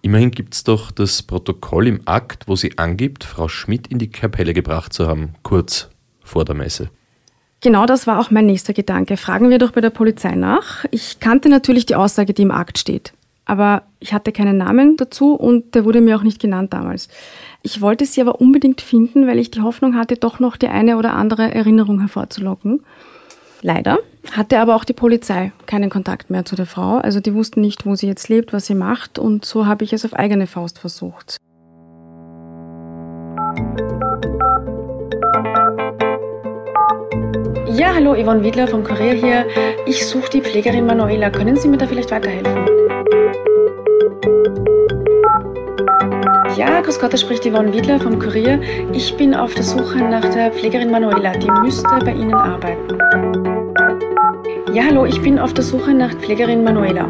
immerhin 0.00 0.32
gibt 0.32 0.54
es 0.54 0.64
doch 0.64 0.90
das 0.90 1.22
Protokoll 1.22 1.86
im 1.86 2.00
Akt, 2.06 2.48
wo 2.48 2.56
sie 2.56 2.78
angibt, 2.78 3.24
Frau 3.24 3.48
Schmidt 3.48 3.86
in 3.86 3.98
die 3.98 4.10
Kapelle 4.10 4.54
gebracht 4.54 4.92
zu 4.92 5.06
haben, 5.06 5.34
kurz 5.42 5.88
vor 6.22 6.44
der 6.44 6.54
Messe. 6.54 6.90
Genau 7.60 7.86
das 7.86 8.08
war 8.08 8.18
auch 8.18 8.32
mein 8.32 8.46
nächster 8.46 8.72
Gedanke. 8.72 9.16
Fragen 9.16 9.48
wir 9.50 9.58
doch 9.58 9.70
bei 9.70 9.80
der 9.80 9.90
Polizei 9.90 10.34
nach. 10.34 10.84
Ich 10.90 11.20
kannte 11.20 11.48
natürlich 11.48 11.86
die 11.86 11.94
Aussage, 11.94 12.34
die 12.34 12.42
im 12.42 12.50
Akt 12.50 12.78
steht 12.78 13.12
aber 13.44 13.82
ich 13.98 14.12
hatte 14.12 14.32
keinen 14.32 14.56
Namen 14.56 14.96
dazu 14.96 15.34
und 15.34 15.74
der 15.74 15.84
wurde 15.84 16.00
mir 16.00 16.16
auch 16.16 16.22
nicht 16.22 16.40
genannt 16.40 16.72
damals. 16.72 17.08
Ich 17.62 17.80
wollte 17.80 18.04
sie 18.06 18.20
aber 18.20 18.40
unbedingt 18.40 18.80
finden, 18.80 19.26
weil 19.28 19.38
ich 19.38 19.50
die 19.52 19.60
Hoffnung 19.60 19.96
hatte, 19.96 20.16
doch 20.16 20.40
noch 20.40 20.56
die 20.56 20.68
eine 20.68 20.96
oder 20.96 21.14
andere 21.14 21.54
Erinnerung 21.54 22.00
hervorzulocken. 22.00 22.84
Leider 23.60 23.98
hatte 24.32 24.58
aber 24.58 24.74
auch 24.74 24.84
die 24.84 24.92
Polizei 24.92 25.52
keinen 25.66 25.88
Kontakt 25.88 26.30
mehr 26.30 26.44
zu 26.44 26.56
der 26.56 26.66
Frau. 26.66 26.96
Also 26.96 27.20
die 27.20 27.34
wussten 27.34 27.60
nicht, 27.60 27.86
wo 27.86 27.94
sie 27.94 28.08
jetzt 28.08 28.28
lebt, 28.28 28.52
was 28.52 28.66
sie 28.66 28.74
macht 28.74 29.20
und 29.20 29.44
so 29.44 29.66
habe 29.66 29.84
ich 29.84 29.92
es 29.92 30.04
auf 30.04 30.14
eigene 30.14 30.48
Faust 30.48 30.80
versucht. 30.80 31.36
Ja, 37.74 37.94
hallo, 37.94 38.14
Yvonne 38.14 38.42
Wiedler 38.42 38.66
vom 38.66 38.82
Kurier 38.82 39.14
hier. 39.14 39.46
Ich 39.86 40.04
suche 40.06 40.30
die 40.30 40.40
Pflegerin 40.40 40.84
Manuela. 40.84 41.30
Können 41.30 41.56
Sie 41.56 41.68
mir 41.68 41.78
da 41.78 41.86
vielleicht 41.86 42.10
weiterhelfen? 42.10 42.66
Ja, 46.56 46.82
grüß 46.82 47.00
Gott, 47.00 47.14
da 47.14 47.16
spricht 47.16 47.44
Yvonne 47.44 47.72
Wiedler 47.72 47.98
vom 47.98 48.18
Kurier. 48.18 48.60
Ich 48.92 49.16
bin 49.16 49.34
auf 49.34 49.54
der 49.54 49.64
Suche 49.64 49.98
nach 49.98 50.20
der 50.20 50.52
Pflegerin 50.52 50.90
Manuela. 50.90 51.32
Die 51.32 51.50
müsste 51.62 51.88
bei 52.04 52.12
Ihnen 52.12 52.34
arbeiten. 52.34 52.98
Ja, 54.74 54.84
hallo, 54.84 55.06
ich 55.06 55.20
bin 55.22 55.38
auf 55.38 55.54
der 55.54 55.64
Suche 55.64 55.94
nach 55.94 56.12
Pflegerin 56.14 56.62
Manuela. 56.62 57.08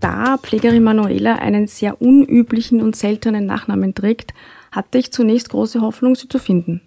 Da 0.00 0.38
Pflegerin 0.38 0.82
Manuela 0.82 1.34
einen 1.36 1.66
sehr 1.66 2.00
unüblichen 2.00 2.80
und 2.80 2.96
seltenen 2.96 3.44
Nachnamen 3.44 3.94
trägt, 3.94 4.32
hatte 4.72 4.98
ich 4.98 5.12
zunächst 5.12 5.50
große 5.50 5.80
Hoffnung, 5.80 6.16
sie 6.16 6.28
zu 6.28 6.38
finden. 6.38 6.80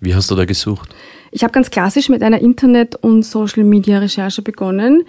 Wie 0.00 0.14
hast 0.14 0.30
du 0.30 0.34
da 0.34 0.44
gesucht? 0.44 0.94
Ich 1.30 1.42
habe 1.42 1.52
ganz 1.52 1.70
klassisch 1.70 2.08
mit 2.08 2.22
einer 2.22 2.40
Internet- 2.40 2.96
und 2.96 3.22
Social-Media-Recherche 3.22 4.42
begonnen. 4.42 5.04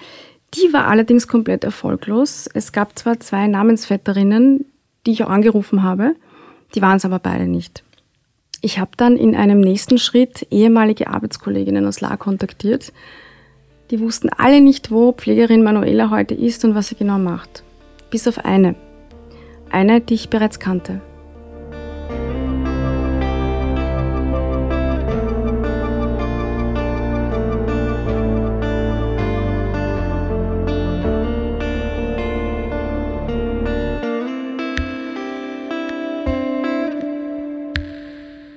Die 0.53 0.71
war 0.73 0.87
allerdings 0.87 1.27
komplett 1.27 1.63
erfolglos. 1.63 2.49
Es 2.53 2.71
gab 2.71 2.97
zwar 2.97 3.19
zwei 3.19 3.47
Namensvetterinnen, 3.47 4.65
die 5.05 5.11
ich 5.11 5.23
auch 5.23 5.29
angerufen 5.29 5.83
habe, 5.83 6.15
die 6.75 6.81
waren 6.81 6.97
es 6.97 7.05
aber 7.05 7.19
beide 7.19 7.47
nicht. 7.47 7.83
Ich 8.61 8.77
habe 8.79 8.91
dann 8.97 9.15
in 9.15 9.35
einem 9.35 9.61
nächsten 9.61 9.97
Schritt 9.97 10.45
ehemalige 10.51 11.07
Arbeitskolleginnen 11.07 11.85
aus 11.85 12.01
La 12.01 12.17
kontaktiert. 12.17 12.91
Die 13.89 13.99
wussten 13.99 14.29
alle 14.29 14.61
nicht, 14.61 14.91
wo 14.91 15.13
Pflegerin 15.13 15.63
Manuela 15.63 16.09
heute 16.09 16.35
ist 16.35 16.65
und 16.65 16.75
was 16.75 16.89
sie 16.89 16.95
genau 16.95 17.17
macht. 17.17 17.63
Bis 18.11 18.27
auf 18.27 18.43
eine. 18.43 18.75
Eine, 19.71 20.01
die 20.01 20.15
ich 20.15 20.29
bereits 20.29 20.59
kannte. 20.59 21.01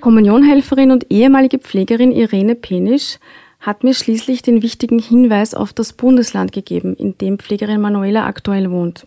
Kommunionhelferin 0.03 0.91
und 0.91 1.07
ehemalige 1.11 1.61
Pflegerin 1.61 2.11
Irene 2.11 2.57
Penisch 2.57 3.21
hat 3.61 3.85
mir 3.85 3.95
schließlich 3.95 4.43
den 4.43 4.61
wichtigen 4.61 4.99
Hinweis 4.99 5.55
auf 5.55 5.73
das 5.73 5.93
Bundesland 5.93 6.51
gegeben, 6.51 6.97
in 6.97 7.17
dem 7.19 7.39
Pflegerin 7.39 7.81
Manuela 7.81 8.27
aktuell 8.27 8.73
wohnt. 8.73 9.07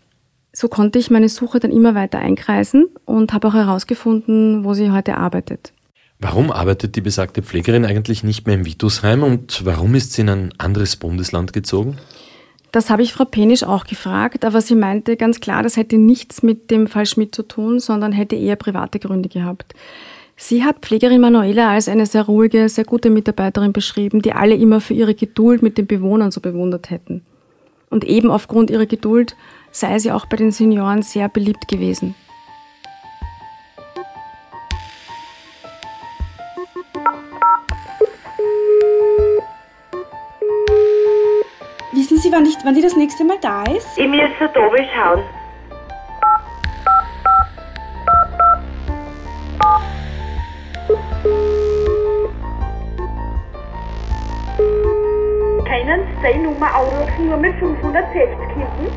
So 0.53 0.69
konnte 0.69 0.97
ich 0.97 1.11
meine 1.11 1.27
Suche 1.27 1.59
dann 1.59 1.71
immer 1.71 1.95
weiter 1.95 2.19
einkreisen 2.19 2.87
und 3.03 3.33
habe 3.33 3.49
auch 3.49 3.53
herausgefunden, 3.55 4.63
wo 4.63 4.73
sie 4.73 4.89
heute 4.89 5.17
arbeitet. 5.17 5.73
Warum 6.19 6.49
arbeitet 6.49 6.95
die 6.95 7.01
besagte 7.01 7.43
Pflegerin 7.43 7.83
eigentlich 7.83 8.23
nicht 8.23 8.47
mehr 8.47 8.55
im 8.55 8.65
Vitusheim 8.65 9.21
und 9.21 9.65
warum 9.65 9.95
ist 9.95 10.13
sie 10.13 10.21
in 10.21 10.29
ein 10.29 10.53
anderes 10.57 10.95
Bundesland 10.95 11.51
gezogen? 11.51 11.97
Das 12.71 12.89
habe 12.89 13.01
ich 13.01 13.11
Frau 13.11 13.25
Penisch 13.25 13.63
auch 13.63 13.83
gefragt, 13.83 14.45
aber 14.45 14.61
sie 14.61 14.75
meinte 14.75 15.17
ganz 15.17 15.41
klar, 15.41 15.61
das 15.61 15.75
hätte 15.75 15.97
nichts 15.97 16.41
mit 16.41 16.71
dem 16.71 16.87
Fall 16.87 17.05
Schmidt 17.05 17.35
zu 17.35 17.43
tun, 17.43 17.81
sondern 17.81 18.13
hätte 18.13 18.37
eher 18.37 18.55
private 18.55 18.99
Gründe 18.99 19.27
gehabt. 19.27 19.73
Sie 20.37 20.65
hat 20.65 20.79
Pflegerin 20.81 21.21
Manuela 21.21 21.71
als 21.71 21.87
eine 21.87 22.05
sehr 22.05 22.23
ruhige, 22.23 22.67
sehr 22.67 22.83
gute 22.83 23.09
Mitarbeiterin 23.09 23.71
beschrieben, 23.71 24.21
die 24.21 24.33
alle 24.33 24.55
immer 24.55 24.81
für 24.81 24.93
ihre 24.93 25.15
Geduld 25.15 25.61
mit 25.61 25.77
den 25.77 25.87
Bewohnern 25.87 26.31
so 26.31 26.41
bewundert 26.41 26.89
hätten. 26.89 27.25
Und 27.89 28.03
eben 28.03 28.29
aufgrund 28.29 28.69
ihrer 28.69 28.85
Geduld 28.85 29.37
sei 29.71 29.97
sie 29.99 30.11
auch 30.11 30.25
bei 30.25 30.35
den 30.35 30.51
Senioren 30.51 31.03
sehr 31.03 31.29
beliebt 31.29 31.69
gewesen. 31.69 32.15
Wissen 41.93 42.17
Sie, 42.17 42.29
wann, 42.29 42.45
ich, 42.45 42.55
wann 42.65 42.75
die 42.75 42.81
das 42.81 42.97
nächste 42.97 43.23
Mal 43.23 43.37
da 43.39 43.63
ist? 43.63 43.87
Ich 43.97 44.07
müsste 44.07 44.49
da 44.53 44.69
schauen. 44.93 45.23
einen 55.87 56.43
Nummer 56.43 56.75
Auto, 56.75 57.23
nur 57.23 57.37
mit 57.37 57.55
560 57.55 58.21
hinten. 58.53 58.87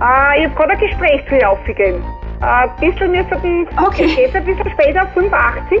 Äh, 0.00 0.38
ich 0.38 0.44
habe 0.44 0.54
gerade 0.56 0.72
ein 0.72 0.78
Gesprächsfehler 0.80 1.50
aufgegeben. 1.50 2.04
Äh, 2.40 2.68
bisschen 2.80 3.12
müssen 3.12 3.68
okay. 3.76 4.26
ich 4.26 4.34
ein 4.34 4.44
bisschen 4.44 4.70
später, 4.70 5.06
85. 5.14 5.80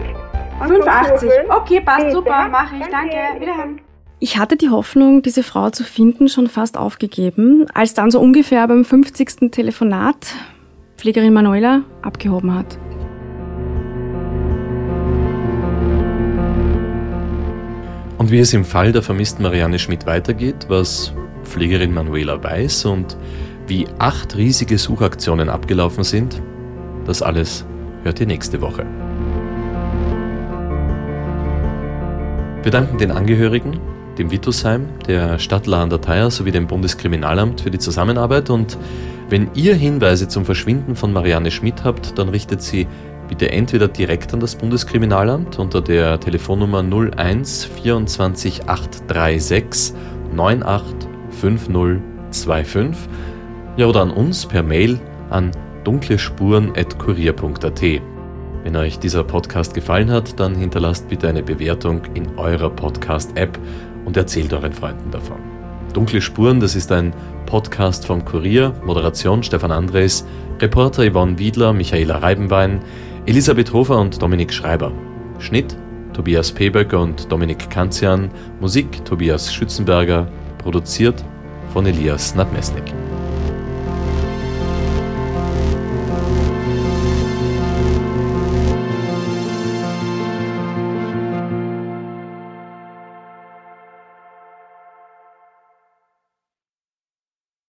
85, 0.58 1.30
okay, 1.48 1.80
passt 1.80 1.98
Bitte. 1.98 2.12
super, 2.12 2.48
mache 2.48 2.76
ich, 2.76 2.86
danke, 2.86 3.16
danke. 3.16 3.40
wiederhören. 3.40 3.80
Ich 4.20 4.38
hatte 4.38 4.56
die 4.56 4.70
Hoffnung, 4.70 5.22
diese 5.22 5.42
Frau 5.42 5.70
zu 5.70 5.82
finden, 5.82 6.28
schon 6.28 6.46
fast 6.46 6.78
aufgegeben, 6.78 7.66
als 7.74 7.94
dann 7.94 8.12
so 8.12 8.20
ungefähr 8.20 8.68
beim 8.68 8.84
50. 8.84 9.50
Telefonat 9.50 10.36
Pflegerin 10.96 11.32
Manuela 11.32 11.82
abgehoben 12.02 12.56
hat. 12.56 12.78
Und 18.22 18.30
wie 18.30 18.38
es 18.38 18.54
im 18.54 18.64
Fall 18.64 18.92
der 18.92 19.02
vermissten 19.02 19.42
Marianne 19.42 19.80
Schmidt 19.80 20.06
weitergeht, 20.06 20.66
was 20.68 21.12
Pflegerin 21.42 21.92
Manuela 21.92 22.40
weiß 22.40 22.84
und 22.84 23.16
wie 23.66 23.84
acht 23.98 24.36
riesige 24.36 24.78
Suchaktionen 24.78 25.48
abgelaufen 25.48 26.04
sind, 26.04 26.40
das 27.04 27.20
alles 27.20 27.64
hört 28.04 28.20
ihr 28.20 28.28
nächste 28.28 28.60
Woche. 28.60 28.86
Wir 32.62 32.70
danken 32.70 32.96
den 32.96 33.10
Angehörigen, 33.10 33.80
dem 34.18 34.30
Vitusheim, 34.30 34.86
der 35.08 35.40
Stadt 35.40 35.66
La 35.66 35.82
Andataya 35.82 36.30
sowie 36.30 36.52
dem 36.52 36.68
Bundeskriminalamt 36.68 37.62
für 37.62 37.72
die 37.72 37.80
Zusammenarbeit 37.80 38.50
und 38.50 38.78
wenn 39.30 39.50
ihr 39.54 39.74
Hinweise 39.74 40.28
zum 40.28 40.44
Verschwinden 40.44 40.94
von 40.94 41.12
Marianne 41.12 41.50
Schmidt 41.50 41.82
habt, 41.82 42.16
dann 42.20 42.28
richtet 42.28 42.62
sie 42.62 42.86
bitte 43.32 43.50
entweder 43.50 43.88
direkt 43.88 44.34
an 44.34 44.40
das 44.40 44.54
Bundeskriminalamt 44.54 45.58
unter 45.58 45.80
der 45.80 46.20
Telefonnummer 46.20 46.84
01 46.84 47.64
24 47.64 48.68
836 48.68 49.94
98 50.36 51.08
5025 51.40 53.08
ja 53.78 53.86
oder 53.86 54.02
an 54.02 54.10
uns 54.10 54.44
per 54.44 54.62
Mail 54.62 55.00
an 55.30 55.50
dunklespuren.kurier.at. 55.84 57.82
Wenn 58.64 58.76
euch 58.76 58.98
dieser 58.98 59.24
Podcast 59.24 59.72
gefallen 59.72 60.10
hat, 60.10 60.38
dann 60.38 60.54
hinterlasst 60.54 61.08
bitte 61.08 61.26
eine 61.26 61.42
Bewertung 61.42 62.02
in 62.12 62.36
eurer 62.36 62.68
Podcast-App 62.68 63.58
und 64.04 64.14
erzählt 64.14 64.52
euren 64.52 64.74
Freunden 64.74 65.10
davon. 65.10 65.38
Dunkle 65.94 66.20
Spuren, 66.20 66.60
das 66.60 66.76
ist 66.76 66.92
ein 66.92 67.14
Podcast 67.46 68.06
vom 68.06 68.26
Kurier, 68.26 68.74
Moderation 68.84 69.42
Stefan 69.42 69.72
Andres, 69.72 70.26
Reporter 70.60 71.10
Yvonne 71.10 71.38
Wiedler, 71.38 71.72
Michaela 71.72 72.18
Reibenwein, 72.18 72.80
Elisabeth 73.24 73.72
Hofer 73.72 74.00
und 74.00 74.20
Dominik 74.20 74.52
Schreiber. 74.52 74.90
Schnitt 75.38 75.76
Tobias 76.12 76.50
Peböcker 76.50 77.00
und 77.00 77.30
Dominik 77.30 77.70
Kanzian, 77.70 78.30
Musik 78.60 79.04
Tobias 79.04 79.54
Schützenberger, 79.54 80.26
produziert 80.58 81.24
von 81.72 81.86
Elias 81.86 82.34
Nadmesnik. 82.34 82.92